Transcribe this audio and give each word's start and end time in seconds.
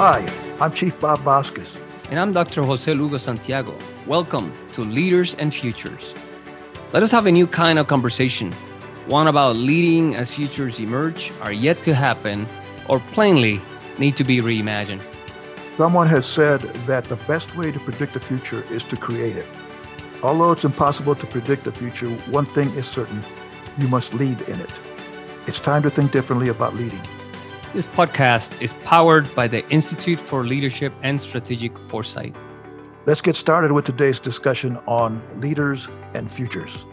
Hi, 0.00 0.24
I'm 0.60 0.72
Chief 0.72 0.94
Bob 1.00 1.18
Vásquez. 1.24 1.76
And 2.08 2.20
I'm 2.20 2.32
Dr. 2.32 2.62
Jose 2.62 2.94
Lugo 2.94 3.18
Santiago. 3.18 3.76
Welcome 4.06 4.52
to 4.74 4.82
Leaders 4.82 5.34
and 5.34 5.52
Futures. 5.52 6.14
Let 6.92 7.02
us 7.02 7.10
have 7.10 7.26
a 7.26 7.32
new 7.32 7.48
kind 7.48 7.80
of 7.80 7.88
conversation, 7.88 8.52
one 9.08 9.26
about 9.26 9.56
leading 9.56 10.14
as 10.14 10.32
futures 10.32 10.78
emerge, 10.78 11.32
are 11.42 11.50
yet 11.50 11.82
to 11.82 11.94
happen, 11.94 12.46
or 12.88 13.00
plainly 13.10 13.60
need 13.98 14.16
to 14.18 14.22
be 14.22 14.38
reimagined. 14.38 15.02
Someone 15.76 16.06
has 16.06 16.26
said 16.26 16.60
that 16.86 17.02
the 17.06 17.16
best 17.26 17.56
way 17.56 17.72
to 17.72 17.80
predict 17.80 18.12
the 18.14 18.20
future 18.20 18.62
is 18.70 18.84
to 18.84 18.96
create 18.96 19.36
it. 19.36 19.46
Although 20.22 20.52
it's 20.52 20.64
impossible 20.64 21.16
to 21.16 21.26
predict 21.26 21.64
the 21.64 21.72
future, 21.72 22.08
one 22.30 22.46
thing 22.46 22.70
is 22.74 22.86
certain 22.86 23.20
you 23.78 23.88
must 23.88 24.14
lead 24.14 24.40
in 24.42 24.60
it. 24.60 24.70
It's 25.48 25.58
time 25.58 25.82
to 25.82 25.90
think 25.90 26.12
differently 26.12 26.50
about 26.50 26.76
leading. 26.76 27.02
This 27.74 27.86
podcast 27.86 28.62
is 28.62 28.72
powered 28.84 29.32
by 29.34 29.46
the 29.46 29.68
Institute 29.68 30.18
for 30.18 30.42
Leadership 30.42 30.90
and 31.02 31.20
Strategic 31.20 31.78
Foresight. 31.80 32.34
Let's 33.04 33.20
get 33.20 33.36
started 33.36 33.72
with 33.72 33.84
today's 33.84 34.18
discussion 34.18 34.78
on 34.86 35.20
leaders 35.38 35.86
and 36.14 36.32
futures. 36.32 36.86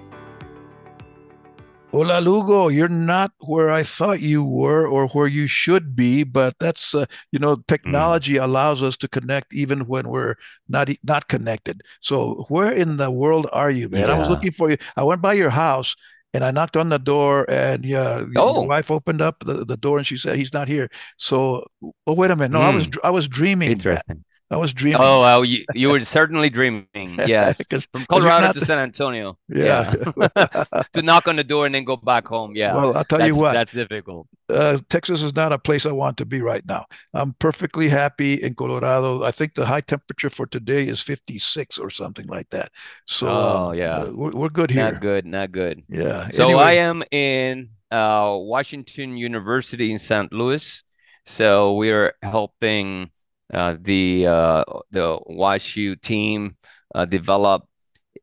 Hola, 1.92 2.20
Lugo. 2.20 2.68
You're 2.68 2.90
not 2.90 3.32
where 3.40 3.72
I 3.72 3.84
thought 3.84 4.20
you 4.20 4.44
were 4.44 4.86
or 4.86 5.08
where 5.08 5.28
you 5.28 5.48
should 5.48 5.96
be, 5.96 6.26
but 6.26 6.56
that's, 6.60 6.94
uh, 6.94 7.06
you 7.32 7.40
know, 7.40 7.56
technology 7.70 8.34
mm. 8.34 8.44
allows 8.44 8.84
us 8.84 8.98
to 8.98 9.08
connect 9.08 9.54
even 9.54 9.88
when 9.88 10.10
we're 10.10 10.36
not 10.68 10.90
not 11.06 11.30
connected. 11.30 11.84
So, 12.02 12.46
where 12.50 12.74
in 12.74 12.98
the 12.98 13.10
world 13.10 13.48
are 13.54 13.72
you, 13.72 13.88
man? 13.88 14.10
Yeah. 14.10 14.16
I 14.16 14.20
was 14.20 14.28
looking 14.28 14.52
for 14.52 14.70
you. 14.70 14.78
I 14.98 15.06
went 15.06 15.22
by 15.22 15.36
your 15.36 15.52
house 15.52 15.96
and 16.36 16.44
I 16.44 16.52
knocked 16.52 16.78
on 16.78 16.90
the 16.90 17.00
door, 17.00 17.50
and 17.50 17.86
yeah, 17.86 18.26
oh. 18.36 18.62
wife 18.62 18.92
opened 18.92 19.22
up 19.22 19.40
the, 19.40 19.66
the 19.66 19.78
door, 19.78 19.98
and 19.98 20.06
she 20.06 20.18
said 20.18 20.38
he's 20.38 20.54
not 20.54 20.68
here. 20.68 20.90
So, 21.18 21.66
oh 22.08 22.14
wait 22.14 22.32
a 22.32 22.36
minute, 22.36 22.52
no, 22.52 22.60
mm. 22.60 22.64
I 22.64 22.76
was 22.76 22.86
hmm. 22.86 22.92
I 23.04 23.10
was 23.10 23.28
dreaming. 23.28 23.72
Interesting. 23.72 24.18
That. 24.18 24.35
I 24.52 24.58
was 24.58 24.74
dreaming. 24.74 25.02
Oh, 25.02 25.42
you, 25.42 25.66
you 25.74 25.90
were 25.90 26.02
certainly 26.02 26.50
dreaming. 26.50 26.86
Yes, 27.26 27.58
from 27.92 28.06
Colorado 28.10 28.54
to 28.60 28.66
San 28.66 28.78
Antonio. 28.78 29.38
Yeah, 29.50 29.96
yeah. 30.16 30.84
to 30.94 31.02
knock 31.02 31.28
on 31.28 31.36
the 31.36 31.44
door 31.44 31.66
and 31.66 31.74
then 31.74 31.84
go 31.84 31.96
back 31.96 32.28
home. 32.28 32.56
Yeah. 32.56 32.76
Well, 32.76 32.96
I'll 32.96 33.04
tell 33.04 33.20
that's, 33.20 33.28
you 33.28 33.36
what. 33.36 33.54
That's 33.54 33.72
difficult. 33.72 34.28
Uh, 34.48 34.78
Texas 34.90 35.24
is 35.24 35.36
not 35.36 35.52
a 35.52 35.58
place 35.58 35.86
I 35.86 35.92
want 35.92 36.18
to 36.18 36.26
be 36.26 36.42
right 36.42 36.64
now. 36.68 36.86
I'm 37.14 37.34
perfectly 37.40 37.90
happy 37.90 38.36
in 38.36 38.54
Colorado. 38.54 39.24
I 39.24 39.32
think 39.32 39.56
the 39.56 39.66
high 39.66 39.82
temperature 39.82 40.30
for 40.30 40.46
today 40.46 40.88
is 40.88 41.02
56 41.02 41.80
or 41.80 41.90
something 41.90 42.28
like 42.28 42.50
that. 42.52 42.72
So, 43.06 43.28
oh 43.28 43.72
yeah, 43.72 43.98
uh, 43.98 44.12
we're, 44.12 44.32
we're 44.32 44.50
good 44.50 44.70
here. 44.70 44.92
Not 44.92 45.02
good. 45.02 45.26
Not 45.26 45.52
good. 45.52 45.84
Yeah. 45.90 46.30
So 46.30 46.46
anyway. 46.46 46.64
I 46.64 46.72
am 46.74 47.04
in 47.12 47.70
uh, 47.92 48.36
Washington 48.38 49.18
University 49.18 49.92
in 49.92 50.00
St. 50.00 50.32
Louis. 50.32 50.84
So 51.26 51.74
we're 51.74 52.14
helping 52.22 53.04
uh, 53.04 53.08
the 53.52 54.28
uh, 54.28 54.64
the 54.92 55.20
WashU 55.30 56.02
team 56.02 56.58
uh, 56.94 57.06
developed 57.06 57.68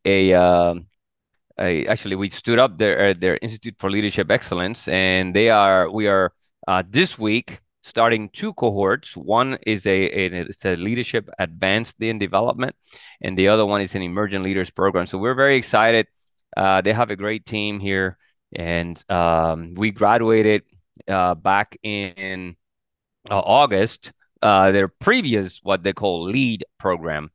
a, 0.05 0.33
um, 0.35 0.87
a, 1.59 1.87
actually 1.87 2.17
we 2.17 2.31
stood 2.31 2.59
up 2.59 2.79
their 2.79 3.09
uh, 3.09 3.15
their 3.17 3.39
Institute 3.43 3.77
for 3.79 3.91
Leadership 3.91 4.31
Excellence, 4.31 4.89
and 4.89 5.35
they 5.35 5.51
are 5.51 5.91
we 5.91 6.07
are 6.07 6.33
uh, 6.67 6.83
this 6.89 7.19
week 7.19 7.61
starting 7.83 8.29
two 8.31 8.53
cohorts. 8.55 9.17
One 9.17 9.59
is 9.67 9.87
a, 9.87 9.91
a, 9.91 10.27
it's 10.49 10.65
a 10.65 10.77
leadership 10.77 11.29
advanced 11.39 12.01
in 12.01 12.19
development, 12.19 12.75
and 13.21 13.37
the 13.37 13.49
other 13.49 13.67
one 13.67 13.81
is 13.81 13.95
an 13.95 14.03
emerging 14.03 14.43
leaders 14.43 14.71
program. 14.71 15.07
So 15.07 15.19
we're 15.19 15.35
very 15.35 15.57
excited. 15.57 16.07
Uh, 16.57 16.81
they 16.81 16.93
have 16.93 17.11
a 17.11 17.17
great 17.17 17.47
team 17.47 17.81
here, 17.81 18.17
and 18.55 19.03
um, 19.11 19.75
we 19.75 19.91
graduated 19.91 20.63
uh, 21.09 21.35
back 21.35 21.77
in 21.83 22.57
uh, 23.31 23.39
August 23.39 24.13
uh, 24.43 24.73
their 24.73 24.89
previous 24.89 25.61
what 25.63 25.83
they 25.83 25.93
call 25.93 26.25
lead 26.25 26.65
program. 26.79 27.31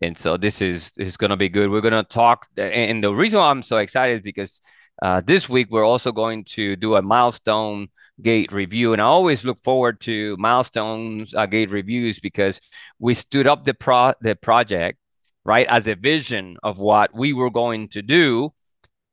And 0.00 0.16
so 0.16 0.36
this 0.36 0.60
is 0.60 0.90
is 0.96 1.16
going 1.16 1.30
to 1.30 1.36
be 1.36 1.48
good. 1.48 1.70
We're 1.70 1.80
going 1.80 1.92
to 1.92 2.02
talk 2.02 2.46
and 2.56 3.02
the 3.02 3.14
reason 3.14 3.40
i'm 3.40 3.62
so 3.62 3.78
excited 3.78 4.14
is 4.14 4.20
because 4.20 4.60
uh, 5.00 5.20
this 5.24 5.48
week 5.48 5.68
we're 5.70 5.84
also 5.84 6.12
going 6.12 6.44
to 6.44 6.76
do 6.76 6.96
a 6.96 7.02
milestone 7.02 7.88
gate 8.20 8.52
review. 8.52 8.92
And 8.92 9.02
i 9.02 9.04
always 9.04 9.44
look 9.44 9.62
forward 9.62 10.00
to 10.02 10.36
milestones 10.38 11.34
uh, 11.34 11.46
gate 11.46 11.70
reviews 11.70 12.20
because 12.20 12.60
we 12.98 13.14
stood 13.14 13.46
up 13.46 13.64
the 13.64 13.74
pro 13.74 14.12
the 14.20 14.36
project 14.36 14.98
right 15.44 15.66
as 15.66 15.88
a 15.88 15.94
vision 15.94 16.56
of 16.62 16.78
what 16.78 17.14
we 17.14 17.32
were 17.32 17.50
going 17.50 17.88
to 17.88 18.02
do 18.02 18.52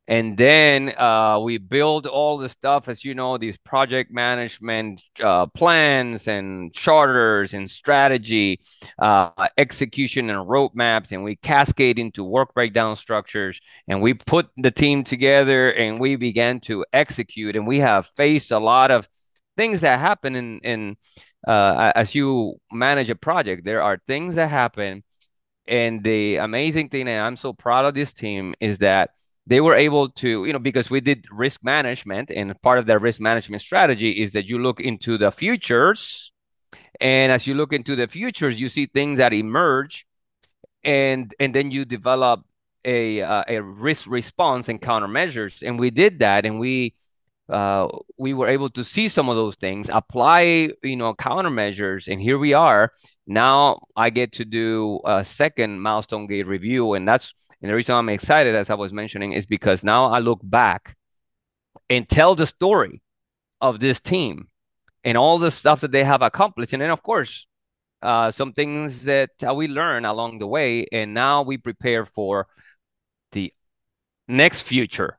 and 0.10 0.36
then 0.36 0.92
uh, 0.98 1.40
we 1.40 1.60
build 1.60 2.08
all 2.08 2.40
the 2.40 2.50
stuff 2.50 2.90
as 2.90 3.06
you 3.06 3.14
know 3.14 3.38
these 3.38 3.58
project 3.58 4.12
management 4.12 5.04
uh, 5.24 5.46
plans 5.46 6.28
and 6.28 6.74
charters 6.74 7.54
and 7.54 7.70
strategy 7.70 8.60
uh, 8.98 9.48
execution 9.60 10.32
and 10.32 10.50
roadmaps 10.50 11.12
and 11.12 11.24
we 11.24 11.36
cascade 11.36 12.00
into 12.00 12.24
work 12.24 12.56
breakdown 12.56 12.96
structures 12.96 13.62
and 13.88 14.02
we 14.02 14.16
put 14.16 14.50
the 14.58 14.72
team 14.72 15.04
together 15.04 15.72
and 15.74 16.00
we 16.00 16.16
began 16.16 16.60
to 16.60 16.84
execute 16.92 17.56
and 17.56 17.68
we 17.68 17.80
have 17.80 18.12
faced 18.18 18.52
a 18.52 18.60
lot 18.60 18.90
of 18.90 19.08
things 19.58 19.82
that 19.82 20.00
happen 20.00 20.36
in, 20.36 20.60
in 20.60 20.98
uh, 21.48 21.92
as 21.96 22.16
you 22.16 22.56
manage 22.72 23.10
a 23.10 23.16
project. 23.16 23.64
There 23.64 23.84
are 23.84 24.02
things 24.08 24.36
that 24.36 24.50
happen 24.50 25.04
and 25.68 26.04
the 26.04 26.38
amazing 26.38 26.90
thing 26.90 27.08
and 27.08 27.22
i'm 27.22 27.38
so 27.38 27.54
proud 27.54 27.86
of 27.86 27.94
this 27.94 28.12
team 28.12 28.56
is 28.60 28.80
that 28.80 29.12
they 29.50 29.62
were 29.62 29.74
able 29.74 30.10
to, 30.10 30.46
you 30.46 30.54
know, 30.54 30.60
because 30.60 30.92
we 30.92 31.02
did 31.02 31.26
risk 31.32 31.64
management, 31.64 32.30
and 32.30 32.60
part 32.62 32.78
of 32.78 32.86
their 32.86 33.00
risk 33.00 33.20
management 33.20 33.64
strategy 33.64 34.12
is 34.12 34.32
that 34.34 34.46
you 34.46 34.60
look 34.60 34.80
into 34.80 35.18
the 35.18 35.32
futures. 35.32 36.32
And 37.02 37.32
as 37.32 37.48
you 37.48 37.56
look 37.56 37.74
into 37.74 37.96
the 37.96 38.08
futures, 38.08 38.62
you 38.62 38.70
see 38.70 38.86
things 38.86 39.18
that 39.18 39.34
emerge, 39.34 40.06
and 40.84 41.34
and 41.40 41.56
then 41.56 41.72
you 41.72 41.84
develop 41.84 42.46
a 42.86 43.22
uh, 43.22 43.44
a 43.48 43.62
risk 43.64 44.06
response 44.08 44.70
and 44.70 44.80
countermeasures. 44.80 45.64
And 45.66 45.80
we 45.80 45.90
did 45.90 46.20
that, 46.20 46.46
and 46.46 46.60
we 46.60 46.94
uh, 47.50 47.88
we 48.18 48.34
were 48.34 48.48
able 48.48 48.70
to 48.72 48.84
see 48.84 49.08
some 49.08 49.30
of 49.30 49.36
those 49.36 49.56
things, 49.56 49.90
apply 49.90 50.72
you 50.84 50.96
know 50.96 51.14
countermeasures, 51.14 52.08
and 52.08 52.22
here 52.22 52.38
we 52.38 52.54
are. 52.54 52.92
Now 53.28 53.82
I 53.96 54.10
get 54.10 54.34
to 54.34 54.46
do 54.46 55.00
a 55.06 55.24
second 55.24 55.82
milestone 55.82 56.28
gate 56.28 56.48
review, 56.48 56.94
and 56.94 57.08
that's 57.08 57.34
and 57.62 57.70
the 57.70 57.76
reason 57.76 57.96
I'm 57.96 58.10
excited, 58.10 58.56
as 58.56 58.70
I 58.70 58.76
was 58.76 58.94
mentioning, 58.94 59.34
is 59.34 59.46
because 59.46 59.84
now 59.84 60.06
I 60.06 60.20
look 60.20 60.40
back 60.44 60.96
and 61.90 62.08
tell 62.08 62.36
the 62.36 62.46
story 62.46 63.02
of 63.62 63.80
this 63.80 64.00
team 64.00 64.48
and 65.04 65.18
all 65.18 65.40
the 65.40 65.52
stuff 65.52 65.82
that 65.82 65.92
they 65.92 66.04
have 66.04 66.22
accomplished. 66.22 66.74
And 66.74 66.82
then, 66.82 66.90
of 66.90 67.04
course, 67.04 67.48
uh, 68.02 68.32
some 68.32 68.54
things 68.54 69.04
that 69.04 69.32
uh, 69.46 69.54
we 69.54 69.68
learn 69.68 70.06
along 70.06 70.40
the 70.40 70.48
way. 70.48 70.86
And 70.92 71.14
now 71.14 71.42
we 71.42 71.58
prepare 71.58 72.06
for 72.06 72.48
the 73.34 73.54
next 74.28 74.62
future. 74.64 75.19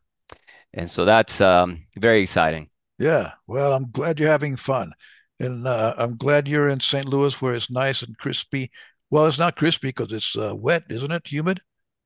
And 0.75 0.91
so 0.91 1.04
that's 1.04 1.41
um, 1.41 1.84
very 1.97 2.22
exciting. 2.22 2.69
Yeah. 2.98 3.32
Well, 3.47 3.72
I'm 3.72 3.91
glad 3.91 4.20
you're 4.20 4.31
having 4.31 4.56
fun. 4.56 4.92
And 5.38 5.66
uh, 5.66 5.94
I'm 5.97 6.16
glad 6.16 6.47
you're 6.47 6.69
in 6.69 6.81
St. 6.81 7.06
Louis 7.06 7.41
where 7.41 7.54
it's 7.54 7.70
nice 7.70 8.03
and 8.03 8.16
crispy. 8.19 8.70
Well, 9.10 9.26
it's 9.26 9.38
not 9.38 9.56
crispy 9.56 9.88
because 9.88 10.12
it's 10.12 10.36
uh, 10.36 10.54
wet, 10.56 10.84
isn't 10.91 11.10
it? 11.10 11.26
Humid? 11.26 11.60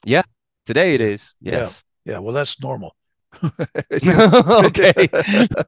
Yeah, 0.05 0.23
today 0.65 0.95
it 0.95 1.01
is. 1.01 1.33
Yes. 1.41 1.83
Yeah. 2.05 2.15
yeah. 2.15 2.19
Well, 2.21 2.33
that's 2.33 2.61
normal. 2.63 2.95
okay. 3.93 5.09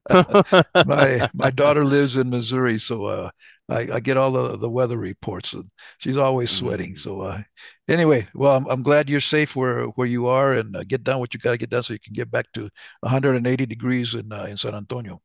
my 0.86 1.28
my 1.34 1.50
daughter 1.50 1.84
lives 1.84 2.16
in 2.16 2.30
Missouri, 2.30 2.78
so 2.78 3.04
uh, 3.06 3.30
I, 3.69 3.88
I, 3.94 4.00
get 4.00 4.16
all 4.16 4.31
the, 4.31 4.56
the 4.56 4.71
weather 4.71 4.97
reports, 4.97 5.53
and 5.53 5.65
she's 5.99 6.16
always 6.16 6.50
sweating. 6.50 6.93
Mm. 6.93 6.99
So 6.99 7.21
uh, 7.21 7.43
anyway, 7.88 8.28
well, 8.34 8.56
I'm, 8.56 8.66
I'm 8.66 8.82
glad 8.82 9.10
you're 9.10 9.21
safe 9.21 9.56
where 9.56 9.87
where 9.87 10.06
you 10.06 10.28
are, 10.28 10.54
and 10.54 10.77
uh, 10.77 10.84
get 10.84 11.04
done 11.04 11.19
what 11.19 11.34
you 11.34 11.41
got 11.41 11.53
to 11.53 11.59
get 11.59 11.71
done 11.71 11.82
so 11.82 11.93
you 11.94 12.00
can 12.00 12.15
get 12.15 12.31
back 12.31 12.47
to 12.55 12.69
180 13.00 13.66
degrees 13.66 14.15
in 14.15 14.32
uh, 14.32 14.47
in 14.49 14.56
San 14.56 14.75
Antonio. 14.75 15.21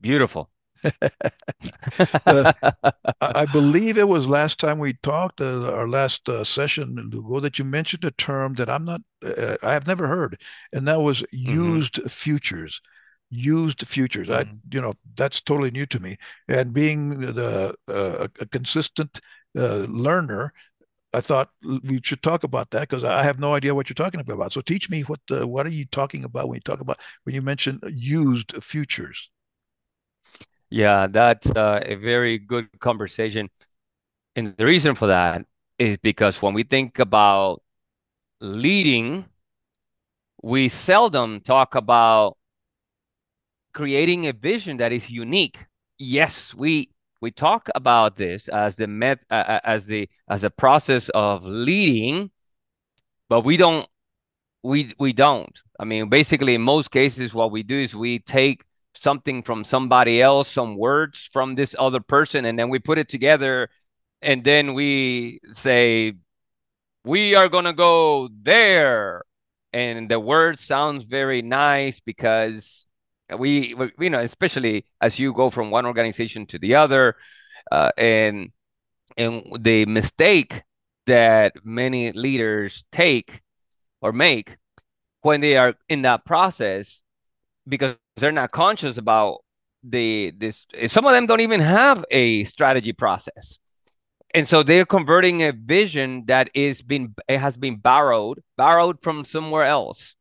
Beautiful 0.00 0.50
uh, 2.26 2.52
I 3.20 3.46
believe 3.46 3.98
it 3.98 4.08
was 4.08 4.28
last 4.28 4.60
time 4.60 4.78
we 4.78 4.94
talked, 5.02 5.40
uh, 5.40 5.72
our 5.72 5.88
last 5.88 6.28
uh, 6.28 6.44
session, 6.44 7.10
Lugo, 7.12 7.40
that 7.40 7.58
you 7.58 7.64
mentioned 7.64 8.04
a 8.04 8.10
term 8.12 8.54
that 8.54 8.70
I'm 8.70 8.84
not, 8.84 9.00
uh, 9.24 9.56
I 9.62 9.72
have 9.72 9.86
never 9.86 10.06
heard, 10.06 10.40
and 10.72 10.86
that 10.86 11.00
was 11.00 11.22
mm-hmm. 11.22 11.52
used 11.52 11.94
mm-hmm. 11.94 12.08
futures. 12.08 12.80
Used 13.30 13.86
futures. 13.86 14.28
Mm-hmm. 14.28 14.50
I, 14.50 14.58
you 14.70 14.80
know, 14.80 14.94
that's 15.16 15.40
totally 15.42 15.70
new 15.70 15.86
to 15.86 16.00
me. 16.00 16.16
And 16.48 16.72
being 16.72 17.20
the 17.20 17.74
uh, 17.86 18.28
a 18.40 18.46
consistent 18.46 19.20
uh, 19.56 19.86
learner, 19.88 20.52
I 21.12 21.20
thought 21.20 21.50
we 21.62 22.00
should 22.02 22.22
talk 22.22 22.44
about 22.44 22.70
that 22.70 22.88
because 22.88 23.04
I 23.04 23.22
have 23.24 23.38
no 23.38 23.54
idea 23.54 23.74
what 23.74 23.88
you're 23.88 23.94
talking 23.94 24.20
about. 24.20 24.52
So 24.52 24.60
teach 24.62 24.90
me 24.90 25.02
what 25.02 25.20
what 25.28 25.66
are 25.66 25.70
you 25.70 25.86
talking 25.86 26.24
about 26.24 26.48
when 26.48 26.56
you 26.56 26.62
talk 26.62 26.80
about 26.80 27.00
when 27.24 27.34
you 27.34 27.42
mention 27.42 27.80
used 27.94 28.52
futures? 28.64 29.30
Yeah, 30.70 31.06
that's 31.06 31.50
uh, 31.50 31.80
a 31.84 31.94
very 31.96 32.38
good 32.38 32.68
conversation. 32.80 33.50
And 34.36 34.56
the 34.56 34.66
reason 34.66 34.94
for 34.94 35.08
that 35.08 35.46
is 35.78 35.98
because 35.98 36.42
when 36.42 36.54
we 36.54 36.64
think 36.64 36.98
about 36.98 37.62
leading, 38.40 39.26
we 40.42 40.68
seldom 40.68 41.40
talk 41.40 41.74
about 41.74 42.37
creating 43.78 44.26
a 44.26 44.32
vision 44.32 44.78
that 44.78 44.90
is 44.92 45.08
unique. 45.08 45.64
Yes, 45.98 46.52
we 46.52 46.90
we 47.20 47.30
talk 47.30 47.68
about 47.76 48.16
this 48.16 48.48
as 48.48 48.74
the 48.74 48.88
met 48.88 49.20
uh, 49.30 49.60
as 49.62 49.86
the 49.86 50.08
as 50.28 50.42
a 50.42 50.50
process 50.50 51.08
of 51.10 51.44
leading, 51.44 52.32
but 53.28 53.42
we 53.42 53.56
don't 53.56 53.86
we 54.64 54.92
we 54.98 55.12
don't. 55.12 55.56
I 55.78 55.84
mean, 55.84 56.08
basically, 56.08 56.56
in 56.56 56.62
most 56.62 56.90
cases, 56.90 57.32
what 57.32 57.52
we 57.52 57.62
do 57.62 57.78
is 57.78 57.94
we 57.94 58.18
take 58.18 58.64
something 58.96 59.44
from 59.44 59.62
somebody 59.62 60.20
else, 60.20 60.50
some 60.50 60.76
words 60.76 61.28
from 61.32 61.54
this 61.54 61.76
other 61.78 62.00
person, 62.00 62.46
and 62.46 62.58
then 62.58 62.70
we 62.70 62.80
put 62.80 62.98
it 62.98 63.08
together, 63.08 63.68
and 64.22 64.42
then 64.42 64.74
we 64.74 65.38
say, 65.52 66.14
"We 67.04 67.36
are 67.36 67.48
gonna 67.48 67.74
go 67.74 68.28
there," 68.42 69.22
and 69.72 70.08
the 70.10 70.18
word 70.18 70.58
sounds 70.58 71.04
very 71.04 71.42
nice 71.42 72.00
because 72.00 72.87
we, 73.36 73.74
we 73.74 73.92
you 73.98 74.10
know, 74.10 74.20
especially 74.20 74.86
as 75.00 75.18
you 75.18 75.32
go 75.32 75.50
from 75.50 75.70
one 75.70 75.86
organization 75.86 76.46
to 76.46 76.58
the 76.58 76.74
other, 76.74 77.16
uh, 77.70 77.90
and 77.98 78.50
and 79.16 79.44
the 79.60 79.84
mistake 79.86 80.62
that 81.06 81.54
many 81.64 82.12
leaders 82.12 82.84
take 82.92 83.42
or 84.00 84.12
make 84.12 84.56
when 85.22 85.40
they 85.40 85.56
are 85.56 85.74
in 85.88 86.02
that 86.02 86.24
process 86.24 87.02
because 87.66 87.96
they're 88.16 88.32
not 88.32 88.50
conscious 88.50 88.98
about 88.98 89.38
the 89.82 90.32
this 90.36 90.66
some 90.88 91.06
of 91.06 91.12
them 91.12 91.26
don't 91.26 91.40
even 91.40 91.60
have 91.60 92.04
a 92.10 92.44
strategy 92.44 92.92
process. 92.92 93.58
And 94.34 94.46
so 94.46 94.62
they're 94.62 94.84
converting 94.84 95.42
a 95.42 95.52
vision 95.52 96.24
that 96.26 96.50
is 96.54 96.82
been 96.82 97.14
it 97.28 97.38
has 97.38 97.56
been 97.56 97.76
borrowed 97.76 98.42
borrowed 98.56 99.02
from 99.02 99.24
somewhere 99.24 99.64
else 99.64 100.16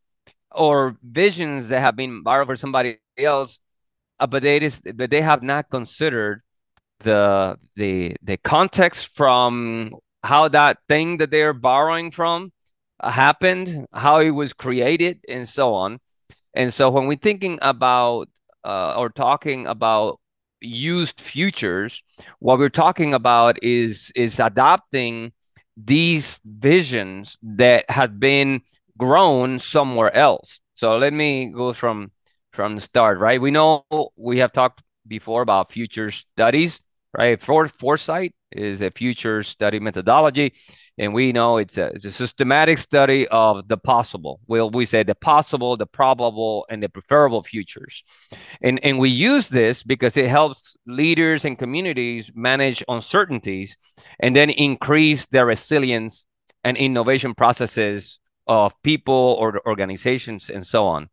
or 0.57 0.97
visions 1.03 1.69
that 1.69 1.81
have 1.81 1.95
been 1.95 2.23
borrowed 2.23 2.47
from 2.47 2.57
somebody 2.57 2.97
else 3.17 3.59
uh, 4.19 4.27
but 4.27 4.43
they 4.43 4.69
but 4.95 5.09
they 5.11 5.21
have 5.21 5.43
not 5.43 5.69
considered 5.69 6.41
the 6.99 7.57
the 7.75 8.15
the 8.23 8.37
context 8.37 9.15
from 9.15 9.93
how 10.23 10.47
that 10.47 10.79
thing 10.89 11.17
that 11.17 11.31
they're 11.31 11.53
borrowing 11.53 12.11
from 12.11 12.51
happened, 13.01 13.87
how 13.93 14.19
it 14.19 14.31
was 14.31 14.53
created, 14.53 15.19
and 15.29 15.47
so 15.47 15.73
on. 15.73 15.99
And 16.53 16.73
so 16.73 16.89
when 16.89 17.07
we're 17.07 17.17
thinking 17.17 17.59
about 17.61 18.29
uh, 18.63 18.95
or 18.97 19.09
talking 19.09 19.67
about 19.67 20.19
used 20.61 21.21
futures, 21.21 22.03
what 22.39 22.57
we're 22.57 22.69
talking 22.69 23.13
about 23.13 23.63
is 23.63 24.11
is 24.15 24.39
adopting 24.39 25.31
these 25.77 26.39
visions 26.43 27.37
that 27.43 27.85
have 27.89 28.19
been 28.19 28.61
grown 28.97 29.59
somewhere 29.59 30.13
else. 30.15 30.59
So 30.73 30.97
let 30.97 31.13
me 31.13 31.51
go 31.51 31.73
from 31.73 32.11
from 32.53 32.75
the 32.75 32.81
start, 32.81 33.19
right? 33.19 33.39
We 33.41 33.51
know 33.51 33.85
we 34.15 34.39
have 34.39 34.51
talked 34.51 34.81
before 35.07 35.41
about 35.41 35.71
future 35.71 36.11
studies, 36.11 36.79
right? 37.15 37.41
For 37.41 37.67
foresight 37.67 38.33
is 38.51 38.81
a 38.81 38.89
future 38.91 39.43
study 39.43 39.79
methodology 39.79 40.53
and 40.97 41.13
we 41.13 41.31
know 41.31 41.57
it's 41.57 41.77
a, 41.77 41.87
it's 41.87 42.05
a 42.05 42.11
systematic 42.11 42.77
study 42.79 43.27
of 43.27 43.67
the 43.67 43.77
possible. 43.77 44.39
Well, 44.47 44.71
we 44.71 44.85
say 44.85 45.03
the 45.03 45.15
possible, 45.15 45.77
the 45.77 45.85
probable, 45.85 46.65
and 46.69 46.81
the 46.81 46.89
preferable 46.89 47.43
futures, 47.43 48.03
and 48.61 48.83
and 48.83 48.97
we 48.97 49.09
use 49.09 49.47
this 49.47 49.83
because 49.83 50.17
it 50.17 50.27
helps 50.27 50.75
leaders 50.87 51.45
and 51.45 51.57
communities 51.57 52.31
manage 52.33 52.83
uncertainties, 52.87 53.77
and 54.19 54.35
then 54.35 54.49
increase 54.49 55.27
their 55.27 55.45
resilience 55.45 56.25
and 56.63 56.77
innovation 56.77 57.35
processes 57.35 58.19
of 58.47 58.73
people 58.83 59.37
or 59.39 59.61
organizations 59.67 60.49
and 60.49 60.65
so 60.65 60.85
on. 60.85 61.09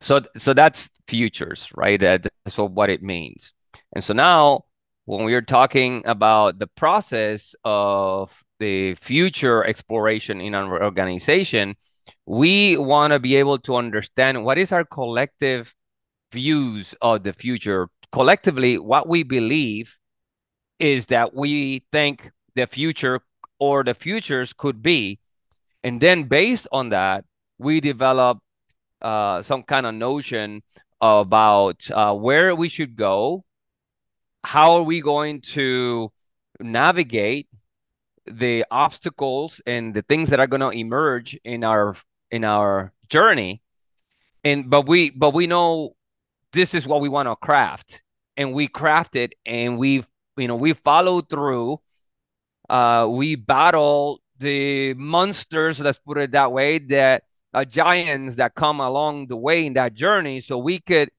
So 0.00 0.22
so 0.36 0.54
that's 0.54 0.90
futures, 1.06 1.70
right? 1.74 2.00
That's 2.00 2.28
what 2.56 2.90
it 2.90 3.02
means. 3.02 3.52
And 3.94 4.02
so 4.02 4.14
now 4.14 4.64
when 5.04 5.24
we 5.24 5.34
are 5.34 5.42
talking 5.42 6.02
about 6.06 6.58
the 6.58 6.66
process 6.66 7.54
of 7.64 8.32
the 8.58 8.94
future 8.94 9.64
exploration 9.64 10.40
in 10.40 10.54
our 10.54 10.82
organization, 10.82 11.74
we 12.26 12.76
want 12.76 13.12
to 13.12 13.18
be 13.18 13.36
able 13.36 13.58
to 13.58 13.76
understand 13.76 14.44
what 14.44 14.58
is 14.58 14.72
our 14.72 14.84
collective 14.84 15.74
views 16.32 16.94
of 17.02 17.22
the 17.24 17.32
future. 17.32 17.88
Collectively, 18.12 18.78
what 18.78 19.08
we 19.08 19.22
believe 19.22 19.96
is 20.78 21.06
that 21.06 21.34
we 21.34 21.84
think 21.92 22.30
the 22.54 22.66
future 22.66 23.20
or 23.58 23.84
the 23.84 23.94
futures 23.94 24.52
could 24.52 24.82
be. 24.82 25.18
And 25.82 26.00
then 26.00 26.24
based 26.24 26.68
on 26.72 26.90
that, 26.90 27.24
we 27.58 27.80
develop 27.80 28.38
uh, 29.00 29.42
some 29.42 29.62
kind 29.62 29.86
of 29.86 29.94
notion 29.94 30.62
about 31.00 31.90
uh, 31.90 32.14
where 32.14 32.54
we 32.54 32.68
should 32.68 32.96
go, 32.96 33.44
how 34.44 34.72
are 34.72 34.82
we 34.82 35.00
going 35.00 35.40
to 35.40 36.12
navigate 36.60 37.48
the 38.26 38.64
obstacles 38.70 39.60
and 39.66 39.94
the 39.94 40.02
things 40.02 40.28
that 40.30 40.40
are 40.40 40.46
going 40.46 40.60
to 40.60 40.70
emerge 40.70 41.38
in 41.44 41.64
our 41.64 41.96
in 42.30 42.44
our 42.44 42.92
journey. 43.08 43.62
And 44.44 44.70
but 44.70 44.88
we 44.88 45.10
but 45.10 45.34
we 45.34 45.46
know 45.46 45.96
this 46.52 46.74
is 46.74 46.86
what 46.86 47.00
we 47.00 47.08
want 47.08 47.28
to 47.28 47.36
craft. 47.36 48.02
And 48.36 48.54
we 48.54 48.68
craft 48.68 49.16
it 49.16 49.34
and 49.44 49.78
we've 49.78 50.06
you 50.36 50.48
know 50.48 50.56
we 50.56 50.72
followed 50.72 51.28
through 51.28 51.80
uh 52.68 53.06
we 53.10 53.34
battle 53.34 54.20
the 54.40 54.94
monsters 54.94 55.78
let's 55.78 55.98
put 55.98 56.18
it 56.18 56.32
that 56.32 56.50
way 56.50 56.78
that 56.78 57.22
uh, 57.52 57.64
giants 57.64 58.36
that 58.36 58.54
come 58.54 58.80
along 58.80 59.26
the 59.26 59.36
way 59.36 59.66
in 59.66 59.74
that 59.74 59.94
journey 59.94 60.40
so 60.40 60.58
we 60.58 60.78
could 60.80 61.10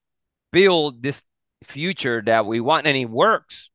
build 0.51 1.01
this 1.03 1.23
future 1.63 2.21
that 2.25 2.45
we 2.45 2.59
want 2.59 2.87
and 2.87 2.97
it 2.97 3.05
works. 3.09 3.69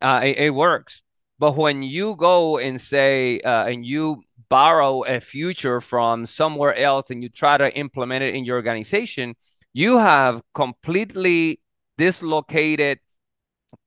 Uh 0.00 0.20
it, 0.24 0.38
it 0.38 0.50
works. 0.50 1.02
But 1.38 1.56
when 1.56 1.82
you 1.82 2.16
go 2.16 2.58
and 2.58 2.78
say, 2.78 3.40
uh, 3.40 3.64
and 3.64 3.84
you 3.84 4.22
borrow 4.50 5.04
a 5.04 5.20
future 5.20 5.80
from 5.80 6.26
somewhere 6.26 6.76
else 6.76 7.10
and 7.10 7.22
you 7.22 7.30
try 7.30 7.56
to 7.56 7.74
implement 7.74 8.22
it 8.22 8.34
in 8.34 8.44
your 8.44 8.56
organization, 8.56 9.34
you 9.72 9.96
have 9.96 10.42
completely 10.54 11.60
dislocated 11.96 12.98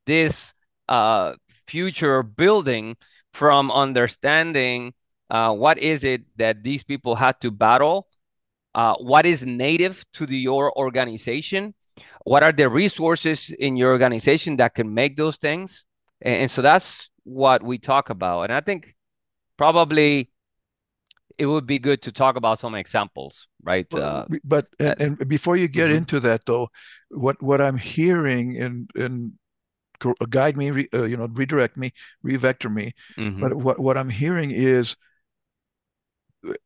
this 0.08 0.54
uh, 0.90 1.34
future 1.68 2.24
building 2.24 2.96
from 3.34 3.70
understanding 3.70 4.94
uh, 5.34 5.52
what 5.52 5.80
is 5.80 6.04
it 6.04 6.22
that 6.38 6.64
these 6.64 6.84
people 6.84 7.16
had 7.16 7.42
to 7.42 7.50
battle, 7.50 8.08
uh, 8.76 8.96
what 8.98 9.26
is 9.26 9.44
native 9.44 10.06
to 10.14 10.26
the, 10.26 10.38
your 10.38 10.72
organization, 10.78 11.74
what 12.24 12.44
are 12.44 12.52
the 12.52 12.70
resources 12.70 13.50
in 13.50 13.76
your 13.76 13.92
organization 13.92 14.56
that 14.58 14.76
can 14.76 14.94
make 14.94 15.18
those 15.18 15.38
things, 15.38 15.86
and, 16.22 16.44
and 16.44 16.52
so 16.52 16.62
that's 16.62 17.10
what 17.24 17.64
we 17.64 17.78
talk 17.78 18.10
about. 18.10 18.44
And 18.44 18.54
I 18.54 18.62
think 18.62 18.96
probably 19.58 20.30
it 21.38 21.48
would 21.48 21.66
be 21.66 21.80
good 21.80 22.04
to 22.04 22.12
talk 22.12 22.36
about 22.36 22.60
some 22.60 22.76
examples, 22.76 23.48
right? 23.64 23.92
Uh, 23.92 24.26
but 24.44 24.68
and, 24.80 25.02
and, 25.02 25.28
before 25.28 25.58
you 25.58 25.68
get 25.68 25.88
mm-hmm. 25.88 25.98
into 25.98 26.20
that, 26.20 26.46
though, 26.46 26.70
what 27.10 27.42
what 27.42 27.60
I'm 27.60 27.78
hearing 27.78 28.58
and 28.58 28.88
and 28.96 29.34
guide 30.30 30.58
me, 30.58 30.70
re, 30.70 30.88
uh, 30.94 31.04
you 31.04 31.18
know, 31.18 31.28
redirect 31.32 31.76
me, 31.76 31.92
revector 32.22 32.70
me. 32.70 32.94
Mm-hmm. 33.18 33.42
But 33.42 33.56
what 33.56 33.80
what 33.80 33.98
I'm 33.98 34.10
hearing 34.10 34.52
is, 34.52 34.96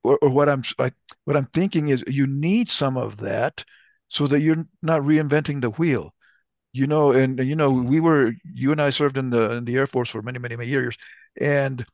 or, 0.03 0.17
or 0.22 0.29
what 0.29 0.50
I'm 0.50 0.63
I, 0.79 0.91
what 1.25 1.38
I'm 1.38 1.48
thinking 1.48 1.89
is, 1.89 2.03
you 2.07 2.27
need 2.27 2.69
some 2.69 2.98
of 2.98 3.17
that 3.17 3.63
so 4.07 4.27
that 4.27 4.41
you're 4.41 4.65
not 4.81 5.01
reinventing 5.01 5.62
the 5.62 5.72
wheel 5.72 6.13
you 6.74 6.86
know, 6.88 7.12
and, 7.12 7.39
and 7.39 7.50
you 7.50 7.55
know, 7.55 7.72
we 7.72 8.00
were 8.00 8.34
you 8.53 8.72
and 8.72 8.81
I 8.81 8.91
served 8.91 9.17
in 9.17 9.29
the 9.31 9.51
in 9.53 9.65
the 9.65 9.75
Air 9.77 9.88
Force 9.88 10.10
for 10.10 10.22
many, 10.22 10.39
many, 10.39 10.55
many 10.55 10.69
years, 10.69 10.98
and 11.39 11.86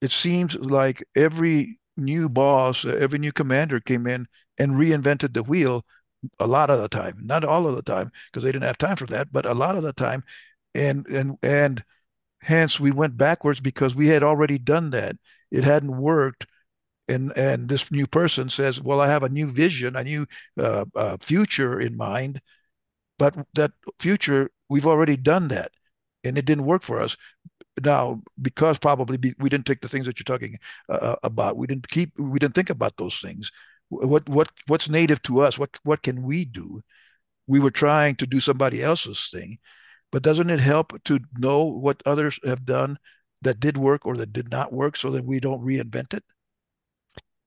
it 0.00 0.10
seems 0.12 0.56
like 0.56 1.04
every 1.16 1.78
new 1.96 2.28
boss, 2.28 2.84
every 2.84 3.18
new 3.18 3.32
commander 3.32 3.80
came 3.80 4.06
in 4.06 4.26
and 4.58 4.72
reinvented 4.72 5.34
the 5.34 5.42
wheel 5.42 5.84
a 6.38 6.46
lot 6.46 6.70
of 6.70 6.80
the 6.80 6.88
time, 6.88 7.16
not 7.20 7.44
all 7.44 7.66
of 7.68 7.76
the 7.76 7.82
time, 7.82 8.10
because 8.30 8.44
they 8.44 8.52
didn't 8.52 8.64
have 8.66 8.78
time 8.78 8.96
for 8.96 9.06
that, 9.06 9.32
but 9.32 9.46
a 9.46 9.54
lot 9.54 9.76
of 9.76 9.82
the 9.82 9.92
time, 9.92 10.22
and 10.74 11.06
and 11.08 11.38
and 11.42 11.84
hence 12.40 12.80
we 12.80 12.92
went 12.92 13.16
backwards 13.16 13.60
because 13.60 13.94
we 13.94 14.08
had 14.08 14.22
already 14.22 14.58
done 14.58 14.90
that. 14.90 15.16
It 15.50 15.64
hadn't 15.64 15.96
worked, 15.96 16.46
and 17.12 17.32
and 17.36 17.68
this 17.68 17.90
new 17.90 18.06
person 18.06 18.48
says, 18.48 18.80
"Well, 18.82 19.00
I 19.00 19.08
have 19.08 19.22
a 19.24 19.28
new 19.28 19.46
vision, 19.46 19.96
a 19.96 20.04
new 20.04 20.26
uh, 20.58 20.84
uh, 20.96 21.16
future 21.20 21.80
in 21.80 21.96
mind." 21.96 22.40
But 23.18 23.36
that 23.54 23.72
future, 24.00 24.50
we've 24.68 24.86
already 24.86 25.16
done 25.16 25.48
that, 25.48 25.70
and 26.24 26.36
it 26.38 26.44
didn't 26.46 26.66
work 26.66 26.82
for 26.82 27.00
us. 27.00 27.16
Now, 27.82 28.22
because 28.40 28.78
probably 28.78 29.18
we 29.38 29.48
didn't 29.48 29.66
take 29.66 29.80
the 29.80 29.88
things 29.88 30.06
that 30.06 30.18
you're 30.18 30.24
talking 30.24 30.58
uh, 30.88 30.92
uh, 30.92 31.16
about, 31.22 31.56
we 31.56 31.66
didn't 31.66 31.88
keep, 31.88 32.12
we 32.18 32.38
didn't 32.38 32.54
think 32.54 32.70
about 32.70 32.96
those 32.96 33.20
things. 33.20 33.50
What 33.88 34.28
what 34.28 34.48
what's 34.66 34.88
native 34.88 35.22
to 35.22 35.40
us? 35.42 35.58
What 35.58 35.70
what 35.84 36.02
can 36.02 36.22
we 36.22 36.44
do? 36.44 36.82
We 37.46 37.60
were 37.60 37.70
trying 37.70 38.16
to 38.16 38.26
do 38.26 38.40
somebody 38.40 38.82
else's 38.82 39.28
thing, 39.32 39.58
but 40.10 40.22
doesn't 40.22 40.50
it 40.50 40.60
help 40.60 41.02
to 41.04 41.20
know 41.38 41.64
what 41.64 42.02
others 42.06 42.40
have 42.44 42.64
done 42.64 42.98
that 43.42 43.60
did 43.60 43.76
work 43.76 44.06
or 44.06 44.16
that 44.16 44.32
did 44.32 44.50
not 44.50 44.72
work, 44.72 44.96
so 44.96 45.10
that 45.10 45.24
we 45.24 45.40
don't 45.40 45.64
reinvent 45.64 46.14
it? 46.14 46.24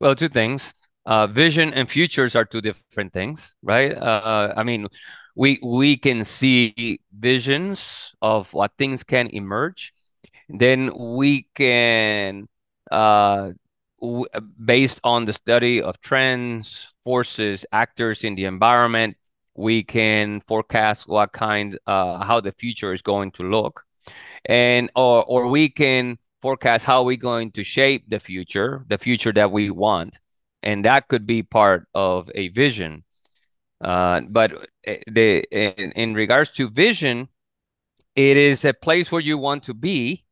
Well, 0.05 0.15
two 0.15 0.29
things. 0.29 0.71
Uh, 1.07 1.25
vision 1.25 1.73
and 1.73 1.89
futures 1.89 2.35
are 2.35 2.45
two 2.45 2.61
different 2.61 3.11
things, 3.11 3.55
right? 3.63 3.91
Uh, 3.91 4.53
I 4.55 4.63
mean, 4.63 4.87
we 5.35 5.59
we 5.63 5.97
can 5.97 6.25
see 6.25 6.99
visions 7.11 8.13
of 8.21 8.53
what 8.53 8.73
things 8.77 9.03
can 9.03 9.29
emerge. 9.29 9.93
Then 10.49 10.91
we 10.95 11.47
can, 11.55 12.47
uh, 12.91 13.53
w 14.01 14.25
based 14.65 14.99
on 15.03 15.25
the 15.25 15.33
study 15.33 15.81
of 15.81 15.99
trends, 16.01 16.93
forces, 17.03 17.65
actors 17.71 18.23
in 18.23 18.35
the 18.35 18.45
environment, 18.45 19.17
we 19.55 19.83
can 19.83 20.41
forecast 20.47 21.07
what 21.07 21.33
kind, 21.33 21.79
uh, 21.87 22.23
how 22.25 22.41
the 22.41 22.53
future 22.53 22.93
is 22.93 23.01
going 23.01 23.31
to 23.33 23.43
look, 23.43 23.83
and 24.45 24.91
or 24.95 25.25
or 25.25 25.47
we 25.49 25.69
can 25.69 26.19
forecast 26.45 26.85
how 26.85 27.01
we're 27.01 27.17
going 27.17 27.49
to 27.51 27.63
shape 27.63 28.07
the 28.07 28.19
future, 28.19 28.85
the 28.87 28.99
future 28.99 29.33
that 29.33 29.51
we 29.51 29.71
want, 29.71 30.19
and 30.61 30.85
that 30.85 31.07
could 31.07 31.25
be 31.25 31.41
part 31.41 31.87
of 31.95 32.29
a 32.35 32.49
vision. 32.49 33.03
Uh, 33.81 34.21
but 34.29 34.51
eh, 34.83 34.99
the 35.07 35.43
in, 35.49 35.91
in 35.93 36.13
regards 36.13 36.51
to 36.51 36.69
vision, 36.69 37.27
it 38.15 38.37
is 38.37 38.63
a 38.63 38.75
place 38.75 39.11
where 39.11 39.27
you 39.29 39.39
want 39.39 39.63
to 39.63 39.73
be. 39.73 40.23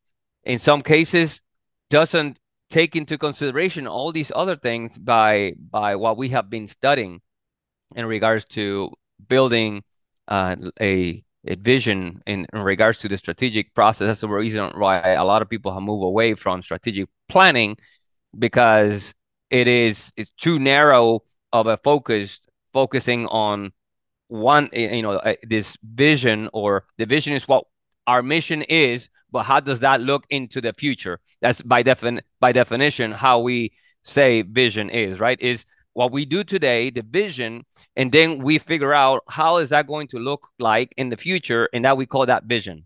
In 0.43 0.59
some 0.59 0.83
cases, 0.83 1.41
doesn't 1.89 2.37
take 2.69 2.95
into 2.95 3.17
consideration 3.17 3.87
all 3.87 4.11
these 4.11 4.31
other 4.35 4.55
things 4.55 4.99
by 4.99 5.55
by 5.71 5.95
what 5.95 6.15
we 6.15 6.29
have 6.29 6.47
been 6.47 6.67
studying 6.67 7.21
in 7.95 8.05
regards 8.05 8.45
to 8.45 8.91
building 9.27 9.83
uh, 10.27 10.55
a 10.79 10.91
a 10.91 11.23
vision 11.45 12.21
in, 12.25 12.45
in 12.53 12.61
regards 12.61 12.99
to 12.99 13.09
the 13.09 13.17
strategic 13.17 13.73
process. 13.73 14.07
That's 14.07 14.21
the 14.21 14.29
reason 14.29 14.71
why 14.75 14.99
a 15.13 15.25
lot 15.25 15.41
of 15.41 15.49
people 15.49 15.73
have 15.73 15.83
moved 15.83 16.05
away 16.05 16.35
from 16.35 16.61
strategic 16.61 17.09
planning 17.27 17.77
because 18.37 19.13
it 19.49 19.67
is 19.67 20.11
it's 20.17 20.31
too 20.39 20.59
narrow 20.59 21.21
of 21.51 21.67
a 21.67 21.77
focus 21.77 22.39
focusing 22.71 23.27
on 23.27 23.71
one 24.27 24.67
you 24.73 25.03
know 25.03 25.17
eh, 25.19 25.35
this 25.43 25.77
vision 25.83 26.49
or 26.53 26.85
the 26.97 27.05
vision 27.05 27.33
is 27.33 27.47
what 27.47 27.65
our 28.07 28.23
mission 28.23 28.63
is 28.63 29.09
but 29.31 29.43
how 29.43 29.59
does 29.59 29.79
that 29.79 30.01
look 30.01 30.25
into 30.31 30.59
the 30.59 30.73
future 30.73 31.19
that's 31.39 31.61
by 31.61 31.83
defin 31.83 32.19
by 32.39 32.51
definition 32.51 33.11
how 33.11 33.39
we 33.39 33.71
say 34.03 34.41
vision 34.41 34.89
is 34.89 35.19
right 35.19 35.39
is 35.39 35.65
what 35.93 36.11
we 36.11 36.25
do 36.25 36.43
today 36.43 36.89
the 36.89 37.03
vision 37.03 37.63
and 37.95 38.11
then 38.11 38.39
we 38.39 38.57
figure 38.57 38.93
out 38.93 39.23
how 39.29 39.57
is 39.57 39.69
that 39.69 39.87
going 39.87 40.07
to 40.07 40.17
look 40.17 40.47
like 40.59 40.93
in 40.97 41.09
the 41.09 41.17
future 41.17 41.69
and 41.73 41.85
that 41.85 41.97
we 41.97 42.05
call 42.05 42.25
that 42.25 42.45
vision. 42.45 42.85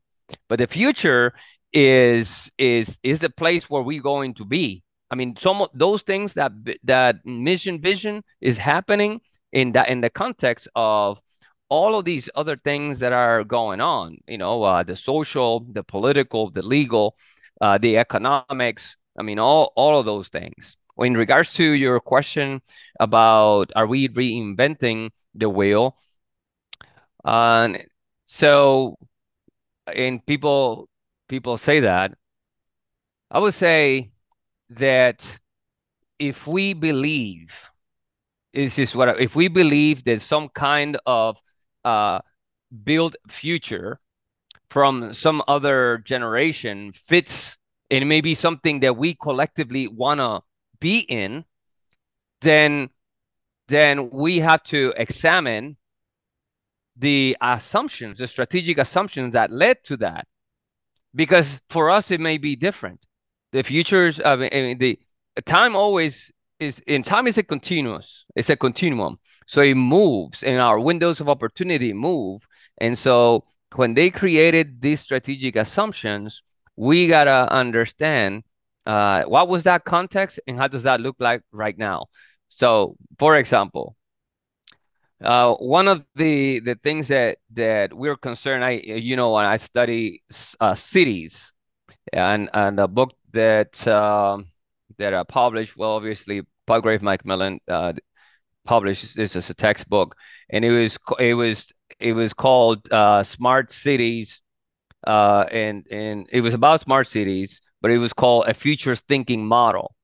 But 0.50 0.60
the 0.60 0.68
future 0.68 1.34
is 1.74 2.52
is 2.58 3.00
is 3.04 3.20
the 3.20 3.30
place 3.30 3.70
where 3.70 3.82
we're 3.82 4.02
going 4.02 4.34
to 4.36 4.46
be. 4.46 4.84
I 5.10 5.16
mean 5.16 5.36
some 5.38 5.62
of 5.62 5.70
those 5.74 6.02
things 6.02 6.34
that 6.34 6.52
that 6.84 7.26
mission 7.26 7.82
vision 7.82 8.24
is 8.42 8.58
happening 8.58 9.22
in 9.52 9.72
that 9.74 9.90
in 9.90 10.02
the 10.02 10.10
context 10.10 10.68
of 10.76 11.20
all 11.70 11.98
of 11.98 12.06
these 12.06 12.30
other 12.36 12.56
things 12.56 13.00
that 13.00 13.14
are 13.14 13.44
going 13.44 13.82
on 13.82 14.18
you 14.28 14.38
know 14.38 14.64
uh, 14.64 14.84
the 14.84 14.96
social 14.96 15.66
the 15.72 15.84
political 15.84 16.50
the 16.50 16.62
legal 16.62 17.16
uh, 17.62 17.78
the 17.78 17.98
economics 17.98 18.96
i 19.20 19.24
mean 19.24 19.40
all 19.40 19.74
all 19.76 20.00
of 20.00 20.06
those 20.06 20.30
things 20.30 20.78
in 21.00 21.16
regards 21.16 21.54
to 21.54 21.64
your 21.64 22.00
question 22.00 22.62
about 23.00 23.72
are 23.76 23.88
we 23.88 24.08
reinventing 24.10 25.12
the 25.36 25.50
wheel? 25.50 25.98
Uh, 27.24 27.74
so 28.26 28.98
and 29.88 30.26
people 30.26 30.90
people 31.28 31.58
say 31.58 31.82
that. 31.82 32.14
I 33.30 33.40
would 33.40 33.54
say 33.54 34.12
that 34.70 35.40
if 36.20 36.48
we 36.48 36.74
believe 36.74 37.54
this 38.54 38.80
is 38.80 38.96
what 38.96 39.20
if 39.22 39.36
we 39.36 39.48
believe 39.48 40.04
that 40.06 40.22
some 40.22 40.50
kind 40.50 40.98
of 41.06 41.38
uh, 41.86 42.20
build 42.84 43.16
future 43.28 44.00
from 44.70 45.14
some 45.14 45.42
other 45.48 46.00
generation 46.00 46.92
fits 46.94 47.58
and 47.90 48.10
maybe 48.10 48.36
something 48.36 48.82
that 48.82 48.98
we 48.98 49.16
collectively 49.16 49.88
want 49.88 50.20
to 50.20 50.42
be 50.80 51.00
in 51.00 51.46
then 52.42 52.90
then 53.68 54.10
we 54.12 54.40
have 54.40 54.64
to 54.64 54.94
examine 54.98 55.78
the 56.96 57.38
assumptions 57.42 58.18
the 58.18 58.28
strategic 58.28 58.78
assumptions 58.78 59.34
that 59.34 59.52
led 59.52 59.84
to 59.84 59.98
that. 59.98 60.28
Because 61.14 61.60
for 61.70 61.90
us 61.90 62.12
it 62.12 62.20
may 62.20 62.38
be 62.38 62.56
different. 62.56 63.06
The 63.52 63.64
futures 63.64 64.20
I 64.24 64.36
mean, 64.36 64.78
the 64.78 65.00
time 65.46 65.76
always 65.76 66.32
is 66.60 66.80
in 66.88 67.04
time 67.04 67.28
is 67.28 67.38
a 67.38 67.44
continuous 67.44 68.26
it's 68.36 68.50
a 68.50 68.56
continuum. 68.56 69.20
So 69.48 69.62
it 69.62 69.76
moves 69.76 70.44
and 70.44 70.60
our 70.60 70.80
windows 70.80 71.20
of 71.22 71.30
opportunity 71.30 71.94
move. 71.94 72.48
And 72.80 72.98
so 72.98 73.46
when 73.76 73.94
they 73.94 74.10
created 74.10 74.82
these 74.82 75.02
strategic 75.02 75.56
assumptions 75.56 76.42
we 76.76 77.08
gotta 77.08 77.52
understand 77.52 78.44
uh, 78.88 79.24
what 79.26 79.48
was 79.48 79.64
that 79.64 79.86
context 79.86 80.40
and 80.48 80.58
how 80.58 80.68
does 80.68 80.84
that 80.84 81.02
look 81.02 81.16
like 81.20 81.42
right 81.52 81.78
now 81.78 82.06
so 82.50 82.96
for 83.20 83.36
example 83.36 83.96
uh, 85.24 85.54
one 85.56 85.88
of 85.88 86.04
the 86.16 86.60
the 86.60 86.76
things 86.76 87.08
that 87.10 87.38
that 87.54 87.94
we're 87.94 88.18
concerned 88.18 88.64
i 88.64 88.72
you 88.72 89.16
know 89.16 89.34
when 89.34 89.46
i 89.46 89.58
study 89.58 90.22
uh, 90.60 90.76
cities 90.76 91.52
and 92.14 92.50
and 92.54 92.78
the 92.78 92.88
book 92.88 93.14
that 93.34 93.88
um, 93.88 94.48
that 94.98 95.14
are 95.14 95.26
published. 95.26 95.78
Well, 95.78 95.92
obviously, 95.92 96.42
Palgrave 96.66 97.02
Macmillan 97.02 97.60
uh, 97.68 97.94
published 98.66 99.16
this 99.16 99.36
as 99.36 99.50
a 99.50 99.54
textbook, 99.54 100.16
and 100.50 100.66
it 100.66 100.72
was 100.72 100.98
it 101.20 101.34
was 101.34 101.68
it 102.00 102.14
was 102.14 102.34
called 102.34 102.92
uh, 102.92 103.24
Smart 103.24 103.72
Cities, 103.72 104.42
uh, 105.06 105.46
and 105.52 105.86
and 105.92 106.28
it 106.32 106.42
was 106.42 106.54
about 106.54 106.82
smart 106.82 107.08
cities, 107.08 107.62
but 107.82 107.92
it 107.92 107.98
was 107.98 108.14
called 108.14 108.48
a 108.48 108.54
futures 108.54 109.02
thinking 109.08 109.46
model. 109.46 109.96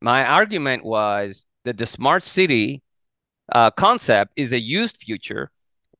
My 0.00 0.24
argument 0.24 0.84
was 0.84 1.44
that 1.64 1.78
the 1.78 1.86
smart 1.86 2.24
city 2.24 2.82
uh, 3.52 3.70
concept 3.70 4.32
is 4.36 4.52
a 4.52 4.60
used 4.60 4.96
future, 4.98 5.50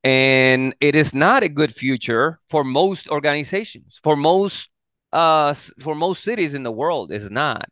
and 0.03 0.75
it 0.79 0.95
is 0.95 1.13
not 1.13 1.43
a 1.43 1.49
good 1.49 1.73
future 1.73 2.39
for 2.49 2.63
most 2.63 3.09
organizations, 3.09 3.99
for 4.03 4.15
most 4.15 4.69
uh, 5.13 5.53
for 5.79 5.95
most 5.95 6.23
cities 6.23 6.53
in 6.53 6.63
the 6.63 6.71
world, 6.71 7.11
is 7.11 7.31
not. 7.31 7.69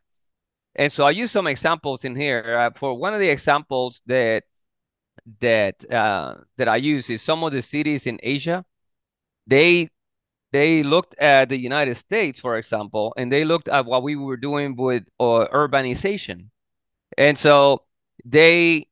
And 0.76 0.92
so 0.92 1.04
I 1.04 1.10
use 1.10 1.30
some 1.30 1.46
examples 1.46 2.04
in 2.04 2.16
here. 2.16 2.56
Uh, 2.58 2.70
for 2.74 2.94
one 2.94 3.14
of 3.14 3.20
the 3.20 3.28
examples 3.28 4.00
that 4.06 4.44
that 5.40 5.90
uh, 5.90 6.36
that 6.56 6.68
I 6.68 6.76
use 6.76 7.08
is 7.10 7.22
some 7.22 7.44
of 7.44 7.52
the 7.52 7.62
cities 7.62 8.06
in 8.06 8.18
Asia. 8.22 8.64
They 9.46 9.88
they 10.54 10.84
looked 10.84 11.16
at 11.18 11.48
the 11.50 11.58
United 11.58 11.96
States, 11.96 12.38
for 12.40 12.56
example, 12.58 13.12
and 13.18 13.32
they 13.32 13.44
looked 13.44 13.68
at 13.68 13.86
what 13.86 14.04
we 14.04 14.16
were 14.16 14.36
doing 14.38 14.76
with 14.76 15.04
uh, 15.20 15.48
urbanization, 15.52 16.50
and 17.18 17.38
so 17.38 17.82
they 18.24 18.86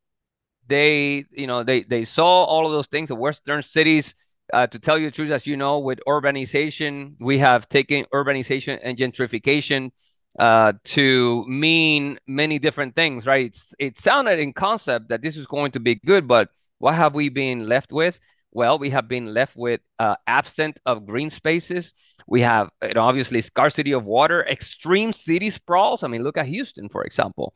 they 0.69 1.25
you 1.31 1.47
know 1.47 1.63
they 1.65 1.83
they 1.83 2.05
saw 2.05 2.45
all 2.45 2.67
of 2.67 2.73
those 2.73 2.87
things. 2.89 3.09
The 3.09 3.15
Western 3.17 3.63
cities, 3.63 4.15
uh, 4.53 4.67
to 4.69 4.79
tell 4.79 4.99
you 4.99 5.07
the 5.07 5.13
truth, 5.13 5.31
as 5.31 5.47
you 5.47 5.57
know, 5.57 5.79
with 5.79 6.01
urbanization, 6.09 7.15
we 7.21 7.39
have 7.39 7.69
taken 7.69 8.07
urbanization 8.15 8.79
and 8.83 8.99
gentrification 8.99 9.91
uh, 10.39 10.73
to 10.85 11.45
mean 11.47 12.19
many 12.27 12.59
different 12.59 12.95
things, 12.97 13.27
right? 13.27 13.47
It's, 13.47 13.75
it 13.79 13.99
sounded 13.99 14.39
in 14.39 14.53
concept 14.53 15.09
that 15.11 15.23
this 15.23 15.37
is 15.37 15.47
going 15.47 15.73
to 15.73 15.81
be 15.81 15.97
good, 15.97 16.27
but 16.27 16.49
what 16.79 16.95
have 16.95 17.15
we 17.15 17.29
been 17.29 17.69
left 17.69 17.93
with? 17.93 18.19
Well, 18.53 18.79
we 18.79 18.91
have 18.91 19.09
been 19.09 19.33
left 19.33 19.57
with 19.57 19.81
uh, 19.99 20.17
absent 20.27 20.79
of 20.85 21.07
green 21.07 21.31
spaces. 21.31 21.93
We 22.27 22.43
have 22.43 22.71
you 22.83 22.95
know, 22.95 23.01
obviously 23.03 23.41
scarcity 23.41 23.93
of 23.93 24.05
water, 24.05 24.45
extreme 24.45 25.13
city 25.13 25.51
sprawls. 25.51 26.03
I 26.03 26.09
mean, 26.09 26.23
look 26.23 26.37
at 26.37 26.47
Houston, 26.47 26.89
for 26.89 27.03
example, 27.05 27.55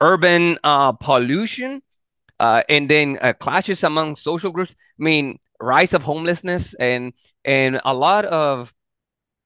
urban 0.00 0.58
uh, 0.64 0.92
pollution, 0.92 1.82
uh, 2.40 2.62
and 2.68 2.88
then 2.88 3.18
uh, 3.20 3.34
clashes 3.34 3.84
among 3.84 4.16
social 4.16 4.50
groups. 4.50 4.74
I 4.98 5.02
mean, 5.02 5.38
rise 5.60 5.92
of 5.92 6.02
homelessness 6.02 6.74
and 6.74 7.12
and 7.44 7.80
a 7.84 7.94
lot 7.94 8.24
of 8.24 8.72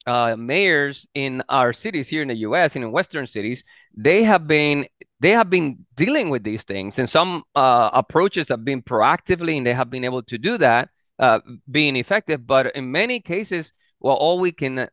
uh, 0.07 0.37
mayors 0.37 1.07
in 1.15 1.43
our 1.49 1.73
cities 1.73 2.09
here 2.09 2.23
in 2.23 2.29
the 2.29 2.37
U.S. 2.49 2.75
and 2.77 2.85
in 2.85 2.93
Western 2.93 3.27
cities, 3.27 3.65
they 3.97 4.23
have 4.25 4.47
been 4.47 4.87
they 5.23 5.31
have 5.31 5.49
been 5.49 5.87
dealing 5.95 6.31
with 6.31 6.43
these 6.43 6.65
things, 6.65 6.99
and 6.99 7.09
some 7.09 7.45
uh, 7.55 7.91
approaches 7.93 8.49
have 8.49 8.65
been 8.65 8.83
proactively, 8.83 9.57
and 9.57 9.65
they 9.65 9.73
have 9.73 9.89
been 9.89 10.03
able 10.03 10.25
to 10.25 10.37
do 10.37 10.59
that, 10.59 10.89
uh, 11.21 11.39
being 11.71 11.95
effective. 11.95 12.45
But 12.45 12.75
in 12.75 12.91
many 12.91 13.21
cases, 13.21 13.73
well, 14.01 14.17
all 14.17 14.41
we 14.41 14.51
can 14.51 14.89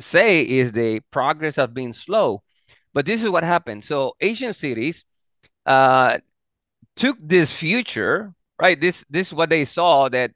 say 0.00 0.42
is 0.42 0.72
the 0.72 0.98
progress 1.12 1.54
has 1.56 1.70
been 1.70 1.92
slow. 1.92 2.42
But 2.92 3.06
this 3.06 3.22
is 3.22 3.30
what 3.30 3.44
happened. 3.44 3.84
So 3.84 4.16
Asian 4.20 4.52
cities 4.52 5.04
uh, 5.64 6.18
took 6.96 7.16
this 7.20 7.52
future, 7.52 8.34
right? 8.60 8.80
This 8.80 9.04
this 9.08 9.28
is 9.28 9.34
what 9.34 9.48
they 9.48 9.64
saw 9.64 10.08
that 10.08 10.32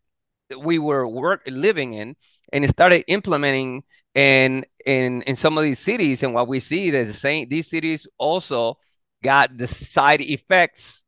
we 0.57 0.79
were 0.79 1.09
work 1.09 1.43
living 1.49 1.95
in, 1.95 2.15
and 2.53 2.69
started 2.69 3.03
implementing 3.09 3.83
and 4.15 4.65
in 4.87 5.23
in 5.23 5.35
some 5.35 5.59
of 5.59 5.65
these 5.65 5.81
cities 5.81 6.23
and 6.23 6.33
what 6.33 6.47
we 6.47 6.61
see 6.61 6.91
that 6.91 7.09
the 7.09 7.13
same 7.13 7.49
these 7.49 7.69
cities 7.69 8.07
also 8.19 8.77
got 9.23 9.57
the 9.57 9.67
side 9.67 10.21
effects 10.21 11.05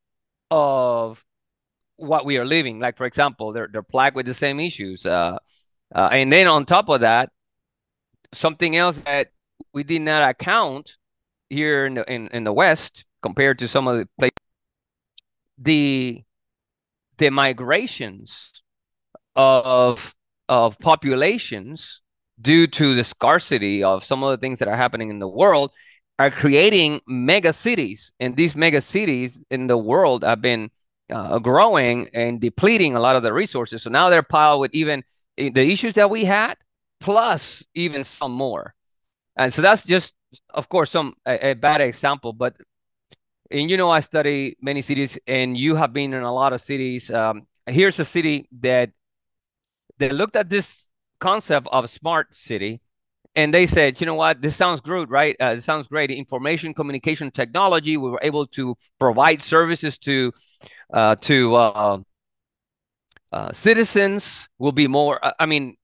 of 0.50 1.22
what 1.96 2.24
we 2.24 2.38
are 2.38 2.44
living. 2.44 2.80
Like 2.80 2.96
for 2.96 3.06
example, 3.06 3.52
they're 3.52 3.68
they're 3.70 3.82
plagued 3.82 4.16
with 4.16 4.26
the 4.26 4.34
same 4.34 4.60
issues. 4.60 5.04
Uh, 5.06 5.38
uh, 5.94 6.08
and 6.12 6.32
then 6.32 6.46
on 6.46 6.66
top 6.66 6.88
of 6.88 7.00
that, 7.00 7.30
something 8.32 8.76
else 8.76 9.00
that 9.02 9.28
we 9.72 9.84
did 9.84 10.02
not 10.02 10.28
account 10.28 10.96
here 11.50 11.86
in 11.86 11.94
the 11.94 12.12
in, 12.12 12.28
in 12.28 12.44
the 12.44 12.52
West 12.52 13.04
compared 13.22 13.58
to 13.60 13.68
some 13.68 13.88
of 13.88 13.98
the 13.98 14.08
places, 14.18 14.34
the 15.58 16.22
the 17.18 17.30
migrations 17.30 18.62
of 19.36 20.14
of 20.48 20.78
populations 20.78 22.00
due 22.40 22.66
to 22.66 22.94
the 22.94 23.04
scarcity 23.04 23.82
of 23.82 24.04
some 24.04 24.22
of 24.22 24.30
the 24.30 24.36
things 24.36 24.58
that 24.58 24.68
are 24.68 24.76
happening 24.76 25.10
in 25.10 25.20
the 25.20 25.28
world 25.28 25.70
are 26.18 26.30
creating 26.30 27.00
mega 27.06 27.52
cities. 27.52 28.12
And 28.20 28.36
these 28.36 28.54
mega 28.54 28.80
cities 28.80 29.40
in 29.50 29.66
the 29.66 29.76
world 29.76 30.22
have 30.24 30.40
been 30.40 30.70
uh, 31.10 31.38
growing 31.38 32.08
and 32.14 32.40
depleting 32.40 32.94
a 32.94 33.00
lot 33.00 33.16
of 33.16 33.22
the 33.22 33.32
resources. 33.32 33.82
So 33.82 33.90
now 33.90 34.10
they're 34.10 34.22
piled 34.22 34.60
with 34.60 34.74
even 34.74 35.04
eh, 35.38 35.50
the 35.52 35.70
issues 35.70 35.94
that 35.94 36.10
we 36.10 36.24
had 36.24 36.56
plus 37.00 37.62
even 37.74 38.04
some 38.04 38.32
more. 38.32 38.74
And 39.36 39.52
so 39.52 39.62
that's 39.62 39.84
just 39.84 40.12
of 40.50 40.68
course 40.68 40.90
some 40.90 41.14
a, 41.26 41.50
a 41.50 41.54
bad 41.54 41.80
example 41.80 42.32
but 42.32 42.56
and 43.50 43.70
you 43.70 43.76
know 43.76 43.88
i 43.90 44.00
study 44.00 44.56
many 44.60 44.82
cities 44.82 45.16
and 45.28 45.56
you 45.56 45.76
have 45.76 45.92
been 45.92 46.12
in 46.14 46.22
a 46.22 46.32
lot 46.32 46.52
of 46.52 46.60
cities. 46.60 47.10
Um, 47.10 47.46
here's 47.66 47.98
a 47.98 48.04
city 48.04 48.48
that 48.60 48.90
they 49.98 50.10
looked 50.10 50.36
at 50.36 50.48
this 50.48 50.86
concept 51.20 51.68
of 51.70 51.88
smart 51.90 52.34
city 52.34 52.80
and 53.36 53.52
they 53.52 53.66
said, 53.66 54.00
you 54.00 54.06
know 54.06 54.14
what, 54.14 54.40
this 54.40 54.56
sounds 54.56 54.80
great, 54.80 55.08
right? 55.08 55.36
Uh, 55.40 55.56
this 55.56 55.64
sounds 55.64 55.88
great. 55.88 56.10
Information 56.10 56.72
communication 56.72 57.30
technology. 57.30 57.96
We 57.96 58.10
were 58.10 58.20
able 58.22 58.46
to 58.48 58.76
provide 58.98 59.42
services 59.42 59.98
to 59.98 60.32
uh, 60.92 61.16
to 61.16 61.54
uh, 61.54 61.98
uh 63.32 63.52
citizens. 63.52 64.48
Will 64.58 64.72
be 64.72 64.86
more. 64.86 65.24
Uh, 65.24 65.32
I 65.38 65.46
mean, 65.46 65.76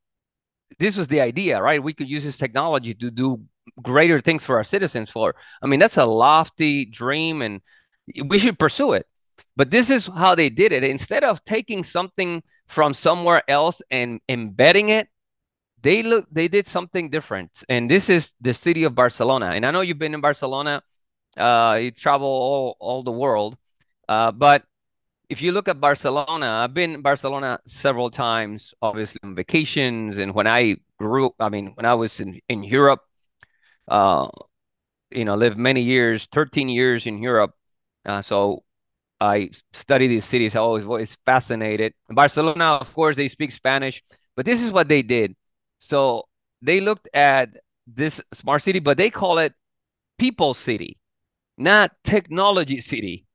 this 0.78 0.97
was 0.97 1.09
the 1.09 1.21
idea, 1.21 1.61
right? 1.61 1.83
We 1.83 1.92
could 1.92 2.09
use 2.09 2.25
this 2.25 2.37
technology 2.37 2.95
to 2.95 3.11
do 3.11 3.42
greater 3.83 4.21
things 4.21 4.45
for 4.45 4.57
our 4.57 4.64
citizens. 4.64 5.11
For 5.11 5.35
I 5.62 5.66
mean, 5.66 5.80
that's 5.80 5.97
a 5.97 6.07
lofty 6.07 6.85
dream, 6.85 7.42
and 7.42 7.61
we 8.26 8.38
should 8.38 8.59
pursue 8.59 8.92
it. 8.92 9.07
But 9.57 9.71
this 9.71 9.90
is 9.90 10.07
how 10.07 10.35
they 10.35 10.50
did 10.50 10.73
it. 10.73 10.85
Instead 10.85 11.25
of 11.25 11.45
taking 11.45 11.83
something 11.85 12.42
from 12.69 12.95
somewhere 12.95 13.42
else 13.50 13.83
and 13.90 14.21
embedding 14.28 14.90
it, 14.90 15.09
they 15.83 16.03
look 16.03 16.27
they 16.31 16.49
did 16.49 16.67
something 16.67 17.11
different. 17.11 17.51
And 17.69 17.91
this 17.91 18.09
is 18.09 18.33
the 18.41 18.55
city 18.55 18.85
of 18.85 18.95
Barcelona. 18.95 19.47
And 19.55 19.65
I 19.67 19.71
know 19.71 19.81
you've 19.81 19.99
been 19.99 20.15
in 20.15 20.21
Barcelona. 20.21 20.83
Uh, 21.37 21.79
you 21.83 21.91
travel 21.91 22.27
all, 22.29 22.77
all 22.81 23.03
the 23.03 23.13
world. 23.13 23.57
Uh, 24.09 24.33
but 24.33 24.65
if 25.29 25.41
you 25.41 25.53
look 25.53 25.69
at 25.69 25.81
Barcelona, 25.81 26.47
I've 26.65 26.75
been 26.75 26.95
in 26.95 27.03
Barcelona 27.03 27.61
several 27.67 28.11
times, 28.11 28.75
obviously 28.83 29.21
on 29.23 29.35
vacations. 29.37 30.17
And 30.17 30.35
when 30.35 30.47
I 30.49 30.77
grew, 30.99 31.33
I 31.39 31.49
mean, 31.49 31.69
when 31.75 31.87
I 31.87 31.95
was 31.95 32.19
in, 32.21 32.41
in 32.49 32.65
Europe, 32.65 33.01
uh, 33.89 34.29
you 35.11 35.25
know, 35.25 35.35
lived 35.37 35.59
many 35.59 35.83
years, 35.83 36.27
13 36.33 36.69
years 36.69 37.07
in 37.07 37.23
Europe. 37.23 37.53
Uh, 38.05 38.23
so 38.23 38.65
I 39.21 39.51
study 39.73 40.09
these 40.09 40.25
cities. 40.25 40.57
I 40.57 40.61
always 40.61 40.87
was 40.87 41.17
fascinated. 41.27 41.95
In 42.09 42.15
Barcelona, 42.15 42.79
of 42.81 42.93
course, 42.95 43.17
they 43.17 43.29
speak 43.29 43.53
Spanish, 43.53 44.03
but 44.37 44.47
this 44.47 44.63
is 44.63 44.73
what 44.73 44.89
they 44.89 45.03
did. 45.03 45.37
So 45.81 46.29
they 46.63 46.81
looked 46.81 47.09
at 47.13 47.57
this 47.87 48.21
smart 48.33 48.63
city, 48.63 48.79
but 48.79 48.97
they 48.97 49.11
call 49.11 49.39
it 49.39 49.55
people 50.19 50.55
city, 50.55 50.99
not 51.59 51.91
technology 52.05 52.81
city. 52.81 53.27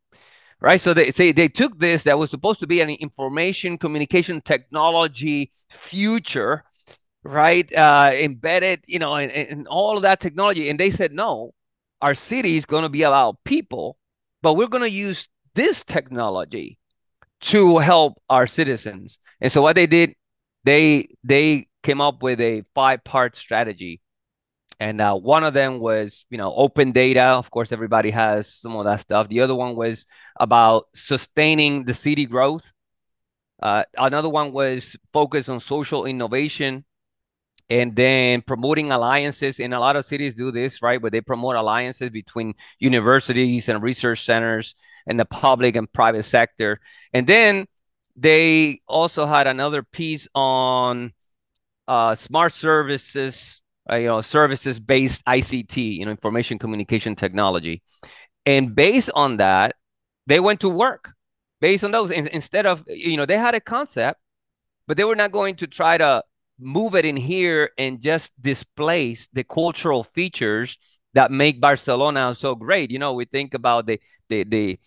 Right. 0.62 0.80
So 0.80 0.94
they 0.94 1.12
say 1.12 1.34
they 1.34 1.50
took 1.50 1.78
this 1.78 2.04
that 2.04 2.18
was 2.18 2.32
supposed 2.32 2.62
to 2.62 2.68
be 2.68 2.80
an 2.80 2.90
information 2.90 3.78
communication 3.78 4.42
technology 4.42 5.52
future, 5.70 6.64
right? 7.24 7.72
Uh, 7.76 8.12
embedded, 8.14 8.86
you 8.88 8.98
know, 8.98 9.16
in, 9.18 9.30
in 9.30 9.68
all 9.68 9.98
of 9.98 10.04
that 10.04 10.22
technology. 10.22 10.70
And 10.70 10.80
they 10.80 10.92
said, 10.92 11.12
no, 11.12 11.54
our 12.02 12.16
city 12.16 12.56
is 12.56 12.66
going 12.66 12.84
to 12.84 12.90
be 12.90 13.04
about 13.04 13.44
people, 13.44 13.98
but 14.42 14.54
we're 14.54 14.68
going 14.68 14.84
to 14.84 14.90
use 14.90 15.28
this 15.56 15.84
technology 15.84 16.80
to 17.42 17.78
help 17.80 18.22
our 18.30 18.48
citizens. 18.48 19.20
And 19.42 19.52
so 19.52 19.62
what 19.62 19.76
they 19.76 19.88
did, 19.88 20.16
they 20.64 21.10
they 21.24 21.68
came 21.86 22.02
up 22.02 22.24
with 22.24 22.42
a 22.42 22.64
five 22.74 23.04
part 23.04 23.38
strategy. 23.38 24.02
And 24.80 25.00
uh, 25.00 25.16
one 25.16 25.46
of 25.46 25.54
them 25.54 25.80
was, 25.80 26.26
you 26.30 26.38
know, 26.38 26.54
open 26.54 26.92
data. 26.92 27.24
Of 27.24 27.50
course, 27.50 27.72
everybody 27.72 28.10
has 28.10 28.54
some 28.54 28.76
of 28.76 28.86
that 28.86 29.00
stuff. 29.00 29.30
The 29.30 29.40
other 29.42 29.56
one 29.56 29.76
was 29.76 30.06
about 30.38 30.88
sustaining 30.94 31.86
the 31.86 31.94
city 31.94 32.26
growth. 32.26 32.74
Uh, 33.62 33.84
another 33.98 34.30
one 34.30 34.52
was 34.52 34.98
focus 35.14 35.48
on 35.48 35.62
social 35.62 36.06
innovation 36.06 36.84
and 37.70 37.96
then 37.96 38.42
promoting 38.42 38.92
alliances 38.92 39.60
in 39.60 39.72
a 39.72 39.80
lot 39.80 39.96
of 39.96 40.06
cities 40.06 40.36
do 40.36 40.52
this 40.52 40.82
right 40.82 41.02
where 41.02 41.10
they 41.10 41.22
promote 41.22 41.56
alliances 41.56 42.10
between 42.10 42.54
universities 42.80 43.70
and 43.70 43.82
research 43.82 44.26
centers 44.26 44.76
and 45.08 45.20
the 45.20 45.26
public 45.26 45.76
and 45.76 45.92
private 45.92 46.24
sector 46.24 46.80
and 47.12 47.26
then 47.26 47.66
they 48.16 48.82
also 48.88 49.26
had 49.26 49.48
another 49.48 49.82
piece 49.82 50.28
on 50.36 51.12
uh, 51.88 52.16
smart 52.16 52.54
services 52.54 53.62
uh, 53.92 53.96
you 53.96 54.08
know 54.08 54.22
services 54.22 54.80
based 54.80 55.24
ict 55.28 55.78
you 55.78 56.06
know 56.06 56.12
information 56.12 56.58
communication 56.58 57.16
technology 57.16 57.82
and 58.46 58.76
based 58.76 59.10
on 59.16 59.38
that 59.38 59.76
they 60.28 60.40
went 60.40 60.60
to 60.60 60.70
work 60.70 61.12
based 61.62 61.84
on 61.84 61.92
those 61.92 62.12
and 62.12 62.28
instead 62.30 62.66
of 62.66 62.84
you 62.88 63.18
know 63.18 63.26
they 63.26 63.38
had 63.38 63.56
a 63.56 63.60
concept 63.60 64.20
but 64.88 64.98
they 64.98 65.04
were 65.04 65.16
not 65.16 65.32
going 65.32 65.56
to 65.56 65.68
try 65.68 65.98
to 65.98 66.24
move 66.60 66.96
it 66.96 67.06
in 67.06 67.18
here 67.18 67.72
and 67.78 68.02
just 68.02 68.32
displace 68.42 69.28
the 69.34 69.44
cultural 69.44 70.04
features 70.04 70.78
that 71.14 71.32
make 71.32 71.60
Barcelona 71.62 72.34
so 72.36 72.56
great. 72.56 72.92
You 72.92 73.00
know, 73.00 73.14
we 73.14 73.26
think 73.26 73.54
about 73.54 73.88
the 73.88 74.00
the 74.30 74.44
the 74.44 74.80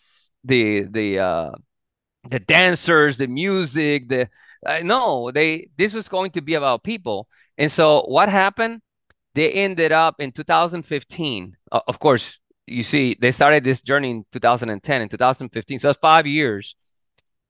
the 0.45 0.83
the 0.83 1.19
uh, 1.19 1.53
the 2.29 2.41
dancers, 2.41 3.17
the 3.17 3.27
music, 3.27 4.09
the 4.09 4.29
uh, 4.67 4.81
no, 4.83 5.31
they 5.31 5.69
this 5.77 5.95
was 5.95 6.09
going 6.09 6.33
to 6.33 6.41
be 6.41 6.55
about 6.55 6.83
people. 6.83 7.29
And 7.57 7.71
so 7.71 8.03
what 8.03 8.29
happened? 8.29 8.81
They 9.35 9.53
ended 9.53 9.93
up 9.93 10.17
in 10.21 10.33
2015. 10.33 11.57
Uh, 11.71 11.81
of 11.87 11.99
course, 11.99 12.41
you 12.67 12.83
see, 12.83 13.17
they 13.21 13.33
started 13.33 13.65
this 13.65 13.81
journey 13.83 14.11
in 14.11 14.25
2010 14.33 15.03
and 15.03 15.11
2015. 15.11 15.79
So 15.79 15.91
it's 15.91 15.99
five 16.01 16.27
years. 16.27 16.75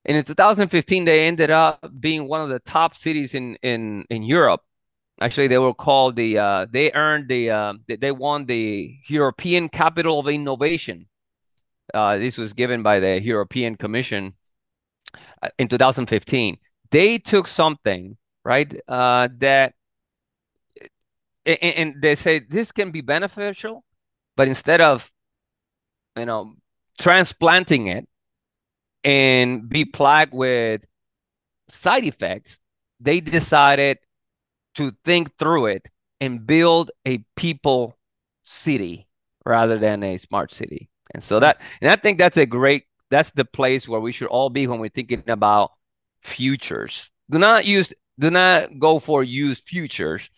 And 0.05 0.17
in 0.17 0.25
2015, 0.25 1.05
they 1.05 1.27
ended 1.27 1.51
up 1.51 1.91
being 2.01 2.29
one 2.29 2.41
of 2.41 2.49
the 2.51 2.61
top 2.61 2.95
cities 2.97 3.35
in 3.35 3.57
in 3.63 4.05
in 4.11 4.23
Europe. 4.23 4.63
Actually, 5.21 5.49
they 5.49 5.59
were 5.59 5.75
called 5.75 6.17
the 6.17 6.39
uh, 6.39 6.67
they 6.71 6.93
earned 6.93 7.29
the 7.29 7.51
uh, 7.51 7.75
they 7.87 8.13
won 8.13 8.47
the 8.47 8.95
European 9.09 9.69
Capital 9.69 10.21
of 10.21 10.29
Innovation. 10.29 11.09
Uh, 11.93 12.19
this 12.19 12.37
was 12.37 12.53
given 12.53 12.83
by 12.83 13.01
the 13.01 13.21
European 13.21 13.75
Commission 13.75 14.35
in 15.59 15.69
2015. 15.69 16.59
They 16.91 17.19
took 17.19 17.47
something 17.47 18.17
right 18.45 18.75
uh, 18.89 19.29
that 19.39 19.75
and, 21.45 21.59
and 21.63 21.95
they 22.03 22.15
say 22.15 22.41
this 22.41 22.73
can 22.73 22.91
be 22.91 23.01
beneficial, 23.01 23.85
but 24.37 24.49
instead 24.49 24.81
of 24.81 25.11
you 26.17 26.27
know 26.27 26.55
transplanting 26.99 27.87
it 27.89 28.09
and 29.05 29.69
be 29.69 29.85
plagued 29.85 30.35
with 30.35 30.85
side 31.69 32.05
effects, 32.05 32.59
they 33.01 33.21
decided 33.21 33.99
to 34.75 34.93
think 35.05 35.37
through 35.39 35.67
it 35.67 35.89
and 36.21 36.47
build 36.47 36.91
a 37.07 37.25
people 37.37 37.97
city 38.45 39.07
rather 39.45 39.79
than 39.79 40.03
a 40.03 40.19
smart 40.19 40.53
city. 40.53 40.89
And 41.15 41.23
so 41.23 41.41
that, 41.41 41.61
and 41.81 41.91
I 41.91 41.97
think 41.97 42.19
that's 42.19 42.37
a 42.37 42.47
great, 42.47 42.85
that's 43.11 43.31
the 43.33 43.45
place 43.45 43.89
where 43.89 44.01
we 44.01 44.13
should 44.13 44.29
all 44.29 44.51
be 44.51 44.67
when 44.67 44.81
we're 44.81 44.89
thinking 44.89 45.23
about 45.29 45.73
futures. 46.23 47.11
Do 47.31 47.39
not 47.39 47.65
use, 47.65 47.93
do 48.19 48.31
not 48.31 48.79
go 48.79 48.99
for 48.99 49.23
used 49.23 49.65
futures, 49.65 50.29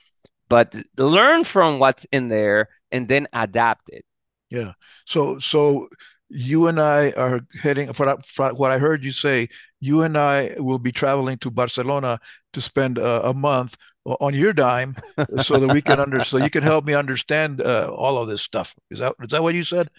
but 0.48 0.74
learn 0.96 1.44
from 1.44 1.78
what's 1.78 2.04
in 2.12 2.28
there 2.28 2.68
and 2.90 3.08
then 3.08 3.26
adapt 3.32 3.90
it. 3.90 4.04
Yeah. 4.50 4.72
So, 5.06 5.38
so 5.38 5.88
you 6.28 6.68
and 6.68 6.80
I 6.80 7.10
are 7.10 7.40
heading 7.60 7.92
for, 7.92 8.16
for, 8.24 8.54
what 8.54 8.70
I 8.70 8.78
heard 8.78 9.04
you 9.04 9.10
say. 9.10 9.48
You 9.80 10.02
and 10.02 10.16
I 10.16 10.54
will 10.58 10.78
be 10.78 10.92
traveling 10.92 11.38
to 11.38 11.50
Barcelona 11.50 12.20
to 12.52 12.60
spend 12.60 12.98
uh, 12.98 13.22
a 13.24 13.34
month 13.34 13.76
on 14.04 14.34
your 14.34 14.52
dime, 14.52 14.96
so 15.42 15.58
that 15.58 15.72
we 15.72 15.82
can 15.82 16.00
under 16.00 16.24
so 16.24 16.38
you 16.38 16.50
can 16.50 16.62
help 16.62 16.84
me 16.84 16.94
understand 16.94 17.60
uh, 17.60 17.92
all 17.94 18.16
of 18.16 18.28
this 18.28 18.42
stuff. 18.42 18.74
Is 18.90 18.98
that 19.00 19.14
is 19.20 19.30
that 19.30 19.42
what 19.42 19.54
you 19.54 19.62
said? 19.62 19.90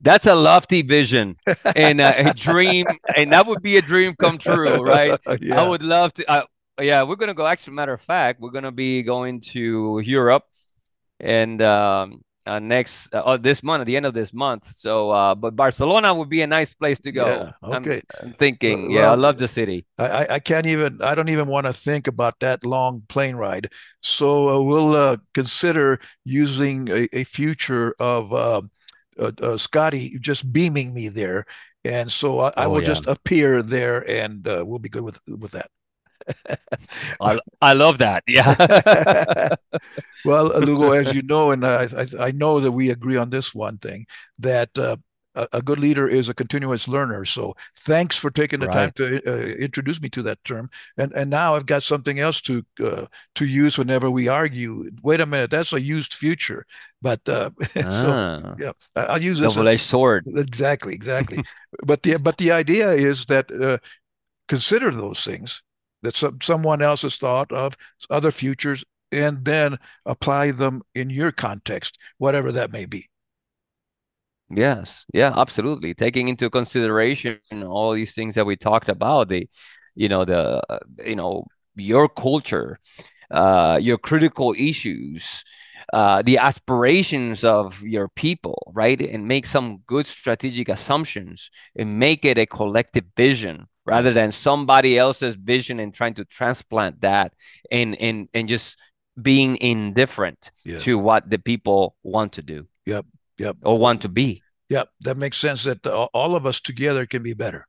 That's 0.00 0.26
a 0.26 0.34
lofty 0.34 0.82
vision 0.82 1.36
and 1.74 2.00
a 2.00 2.32
dream, 2.32 2.86
and 3.14 3.32
that 3.32 3.46
would 3.46 3.62
be 3.62 3.76
a 3.76 3.82
dream 3.82 4.14
come 4.16 4.38
true, 4.38 4.80
right? 4.82 5.18
yeah. 5.40 5.60
I 5.60 5.68
would 5.68 5.82
love 5.82 6.14
to. 6.14 6.30
Uh, 6.30 6.46
yeah, 6.80 7.02
we're 7.02 7.16
gonna 7.16 7.34
go. 7.34 7.46
Actually, 7.46 7.74
matter 7.74 7.92
of 7.92 8.00
fact, 8.00 8.40
we're 8.40 8.50
gonna 8.50 8.72
be 8.72 9.02
going 9.02 9.40
to 9.52 10.00
Europe, 10.04 10.44
and 11.20 11.60
um, 11.60 12.22
uh, 12.46 12.58
next 12.58 13.14
uh, 13.14 13.22
oh, 13.24 13.36
this 13.36 13.62
month 13.62 13.82
at 13.82 13.86
the 13.86 13.96
end 13.96 14.06
of 14.06 14.14
this 14.14 14.32
month. 14.32 14.72
So, 14.76 15.10
uh, 15.10 15.34
but 15.34 15.54
Barcelona 15.56 16.14
would 16.14 16.28
be 16.28 16.42
a 16.42 16.46
nice 16.46 16.72
place 16.74 16.98
to 17.00 17.12
go. 17.12 17.26
Yeah, 17.26 17.52
okay. 17.62 18.02
I'm, 18.20 18.26
I'm 18.26 18.32
thinking, 18.34 18.90
Well, 18.90 18.96
yeah, 18.96 19.12
I 19.12 19.14
love 19.14 19.38
the 19.38 19.48
city. 19.48 19.86
I, 19.98 20.26
I- 20.30 20.38
can't 20.38 20.66
even, 20.66 21.00
I 21.02 21.14
don't 21.14 21.28
even 21.28 21.48
want 21.48 21.66
to 21.66 21.72
think 21.72 22.08
about 22.08 22.40
that 22.40 22.64
long 22.64 23.02
plane 23.08 23.36
ride. 23.36 23.70
So 24.02 24.48
uh, 24.48 24.62
we'll 24.62 24.94
uh, 24.94 25.18
consider 25.34 26.00
using 26.24 26.88
a, 26.90 27.08
a 27.12 27.24
future 27.24 27.94
of 27.98 28.32
uh, 29.18 29.32
uh, 29.42 29.56
Scotty 29.56 30.18
just 30.20 30.52
beaming 30.52 30.94
me 30.94 31.08
there. 31.08 31.44
And 31.84 32.10
so 32.10 32.40
I, 32.40 32.52
I 32.56 32.66
Oh 32.66 32.68
will 32.68 32.80
yeah, 32.80 32.82
just 32.82 33.06
appear 33.06 33.62
there 33.62 34.08
and 34.08 34.46
uh, 34.46 34.64
we'll 34.66 34.78
be 34.78 34.88
good 34.90 35.02
with 35.02 35.18
with 35.28 35.52
that. 35.52 35.70
I 37.20 37.38
I 37.60 37.72
love 37.74 37.98
that. 37.98 38.24
Yeah. 38.26 38.56
Well, 40.24 40.48
Lugo, 40.60 40.90
as 40.92 41.12
you 41.12 41.22
know, 41.22 41.50
and 41.52 41.64
I, 41.64 41.84
I, 41.96 42.06
I 42.28 42.30
know 42.32 42.60
that 42.60 42.72
we 42.72 42.90
agree 42.90 43.16
on 43.16 43.30
this 43.30 43.54
one 43.54 43.78
thing 43.78 44.06
that 44.38 44.70
uh, 44.78 44.96
a, 45.34 45.48
a 45.54 45.62
good 45.62 45.78
leader 45.78 46.08
is 46.08 46.28
a 46.28 46.34
continuous 46.34 46.88
learner. 46.88 47.24
So 47.24 47.54
thanks 47.76 48.16
for 48.18 48.30
taking 48.30 48.60
the 48.60 48.68
time 48.68 48.92
to 48.96 49.22
uh, 49.26 49.46
introduce 49.56 50.00
me 50.02 50.08
to 50.10 50.22
that 50.22 50.42
term. 50.44 50.70
And 50.96 51.12
and 51.14 51.30
now 51.30 51.54
I've 51.54 51.66
got 51.66 51.82
something 51.82 52.18
else 52.20 52.40
to 52.42 52.64
uh, 52.84 53.06
to 53.36 53.44
use 53.46 53.78
whenever 53.78 54.10
we 54.10 54.28
argue. 54.28 54.90
Wait 55.02 55.20
a 55.20 55.26
minute, 55.26 55.50
that's 55.50 55.72
a 55.72 55.80
used 55.80 56.14
future. 56.14 56.64
But 57.02 57.26
uh, 57.28 57.50
so 57.90 58.20
Ah, 58.20 58.54
yeah, 58.56 58.72
I- 58.96 59.06
I'll 59.06 59.22
use 59.22 59.38
this. 59.40 59.56
uh, 59.56 59.64
double-edged 59.64 59.84
sword. 59.86 60.26
exactly, 60.36 60.94
exactly. 60.94 61.42
But 61.84 62.02
the 62.02 62.16
but 62.18 62.38
the 62.38 62.52
idea 62.52 62.92
is 62.92 63.26
that 63.26 63.50
uh, 63.52 63.78
consider 64.48 64.90
those 64.92 65.24
things 65.24 65.62
that 66.02 66.16
some, 66.16 66.40
someone 66.42 66.82
else 66.82 67.02
has 67.02 67.18
thought 67.18 67.52
of, 67.52 67.76
other 68.10 68.30
futures, 68.30 68.84
and 69.12 69.44
then 69.44 69.78
apply 70.06 70.52
them 70.52 70.82
in 70.94 71.10
your 71.10 71.32
context, 71.32 71.98
whatever 72.18 72.52
that 72.52 72.72
may 72.72 72.86
be. 72.86 73.09
Yes, 74.52 75.04
yeah, 75.14 75.32
absolutely. 75.36 75.94
Taking 75.94 76.28
into 76.28 76.50
consideration 76.50 77.38
all 77.62 77.92
these 77.92 78.12
things 78.12 78.34
that 78.34 78.46
we 78.46 78.56
talked 78.56 78.88
about, 78.88 79.28
the, 79.28 79.48
you 79.94 80.08
know, 80.08 80.24
the, 80.24 80.62
uh, 80.68 80.78
you 81.04 81.14
know, 81.14 81.44
your 81.76 82.08
culture, 82.08 82.80
uh, 83.30 83.78
your 83.80 83.96
critical 83.98 84.54
issues, 84.58 85.44
uh, 85.92 86.22
the 86.22 86.38
aspirations 86.38 87.44
of 87.44 87.80
your 87.82 88.08
people, 88.08 88.72
right? 88.74 89.00
And 89.00 89.28
make 89.28 89.46
some 89.46 89.78
good 89.86 90.06
strategic 90.06 90.68
assumptions 90.68 91.50
and 91.76 91.98
make 91.98 92.24
it 92.24 92.38
a 92.38 92.46
collective 92.46 93.04
vision 93.16 93.68
rather 93.86 94.12
than 94.12 94.32
somebody 94.32 94.98
else's 94.98 95.36
vision 95.36 95.80
and 95.80 95.94
trying 95.94 96.14
to 96.14 96.24
transplant 96.24 97.00
that 97.02 97.34
and 97.70 97.96
and 98.00 98.28
and 98.34 98.48
just 98.48 98.76
being 99.20 99.56
indifferent 99.60 100.50
Yes. 100.64 100.82
to 100.84 100.98
what 100.98 101.28
the 101.30 101.38
people 101.38 101.96
want 102.02 102.32
to 102.34 102.42
do 102.42 102.66
Yep. 102.86 103.06
Yep. 103.40 103.56
or 103.62 103.78
want 103.78 104.02
to 104.02 104.08
be. 104.08 104.42
Yep. 104.68 104.88
That 105.00 105.16
makes 105.16 105.38
sense 105.38 105.64
that 105.64 105.84
uh, 105.86 106.08
all 106.12 106.36
of 106.36 106.44
us 106.44 106.60
together 106.60 107.06
can 107.06 107.22
be 107.22 107.32
better. 107.32 107.66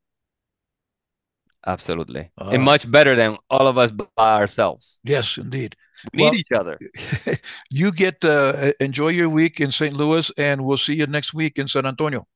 Absolutely. 1.66 2.30
Uh, 2.38 2.50
and 2.54 2.64
much 2.64 2.90
better 2.90 3.16
than 3.16 3.38
all 3.50 3.68
of 3.68 3.78
us 3.78 3.92
by 3.92 4.34
ourselves. 4.36 5.00
Yes, 5.04 5.38
indeed. 5.38 5.76
We 6.14 6.24
Well, 6.24 6.32
need 6.34 6.40
each 6.40 6.52
other. 6.52 6.78
you 7.70 7.92
get 7.92 8.26
uh, 8.26 8.74
enjoy 8.80 9.10
your 9.10 9.30
week 9.30 9.62
in 9.62 9.72
St. 9.72 9.96
Louis, 9.96 10.32
and 10.38 10.66
we'll 10.66 10.78
see 10.78 10.96
you 10.96 11.06
next 11.08 11.34
week 11.34 11.58
in 11.58 11.68
San 11.68 11.86
Antonio. 11.86 12.28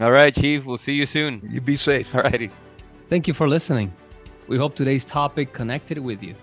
All 0.00 0.12
right, 0.12 0.34
Chief. 0.34 0.64
We'll 0.64 0.78
see 0.78 0.94
you 0.94 1.06
soon. 1.06 1.42
You 1.50 1.60
be 1.60 1.76
safe. 1.76 2.14
All 2.14 2.22
righty. 2.22 2.50
Thank 3.10 3.28
you 3.28 3.34
for 3.34 3.48
listening. 3.48 3.92
We 4.46 4.56
hope 4.56 4.74
today's 4.76 5.04
topic 5.04 5.52
connected 5.52 5.98
with 5.98 6.22
you 6.22 6.34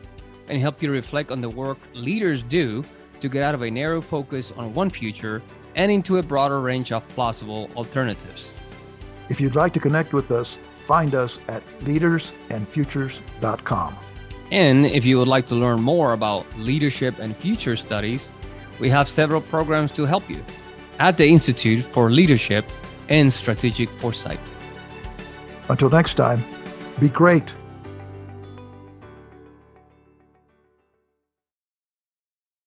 and 0.49 0.61
helped 0.61 0.83
you 0.83 0.91
reflect 0.91 1.31
on 1.31 1.41
the 1.41 1.49
work 1.49 1.77
leaders 1.93 2.43
do 2.43 2.83
to 3.21 3.29
get 3.29 3.43
out 3.43 3.55
of 3.55 3.61
a 3.61 3.71
narrow 3.71 4.01
focus 4.01 4.51
on 4.51 4.73
one 4.73 4.89
future 4.89 5.41
and 5.75 5.91
into 5.91 6.17
a 6.17 6.23
broader 6.23 6.61
range 6.61 6.91
of 6.91 7.07
plausible 7.09 7.69
alternatives. 7.75 8.55
If 9.29 9.39
you'd 9.39 9.55
like 9.55 9.73
to 9.73 9.79
connect 9.79 10.13
with 10.13 10.31
us, 10.31 10.57
find 10.87 11.13
us 11.15 11.39
at 11.47 11.63
leadersandfutures.com. 11.81 13.97
And 14.51 14.85
if 14.85 15.05
you 15.05 15.17
would 15.17 15.29
like 15.29 15.47
to 15.47 15.55
learn 15.55 15.81
more 15.81 16.13
about 16.13 16.45
leadership 16.57 17.17
and 17.19 17.35
future 17.37 17.77
studies, 17.77 18.29
we 18.79 18.89
have 18.89 19.07
several 19.07 19.41
programs 19.41 19.91
to 19.93 20.05
help 20.05 20.29
you 20.29 20.43
at 20.99 21.17
the 21.17 21.27
Institute 21.27 21.85
for 21.85 22.11
Leadership 22.11 22.65
and 23.07 23.31
Strategic 23.31 23.89
Foresight. 23.99 24.41
Until 25.69 25.89
next 25.89 26.15
time, 26.15 26.43
be 26.99 27.07
great 27.07 27.55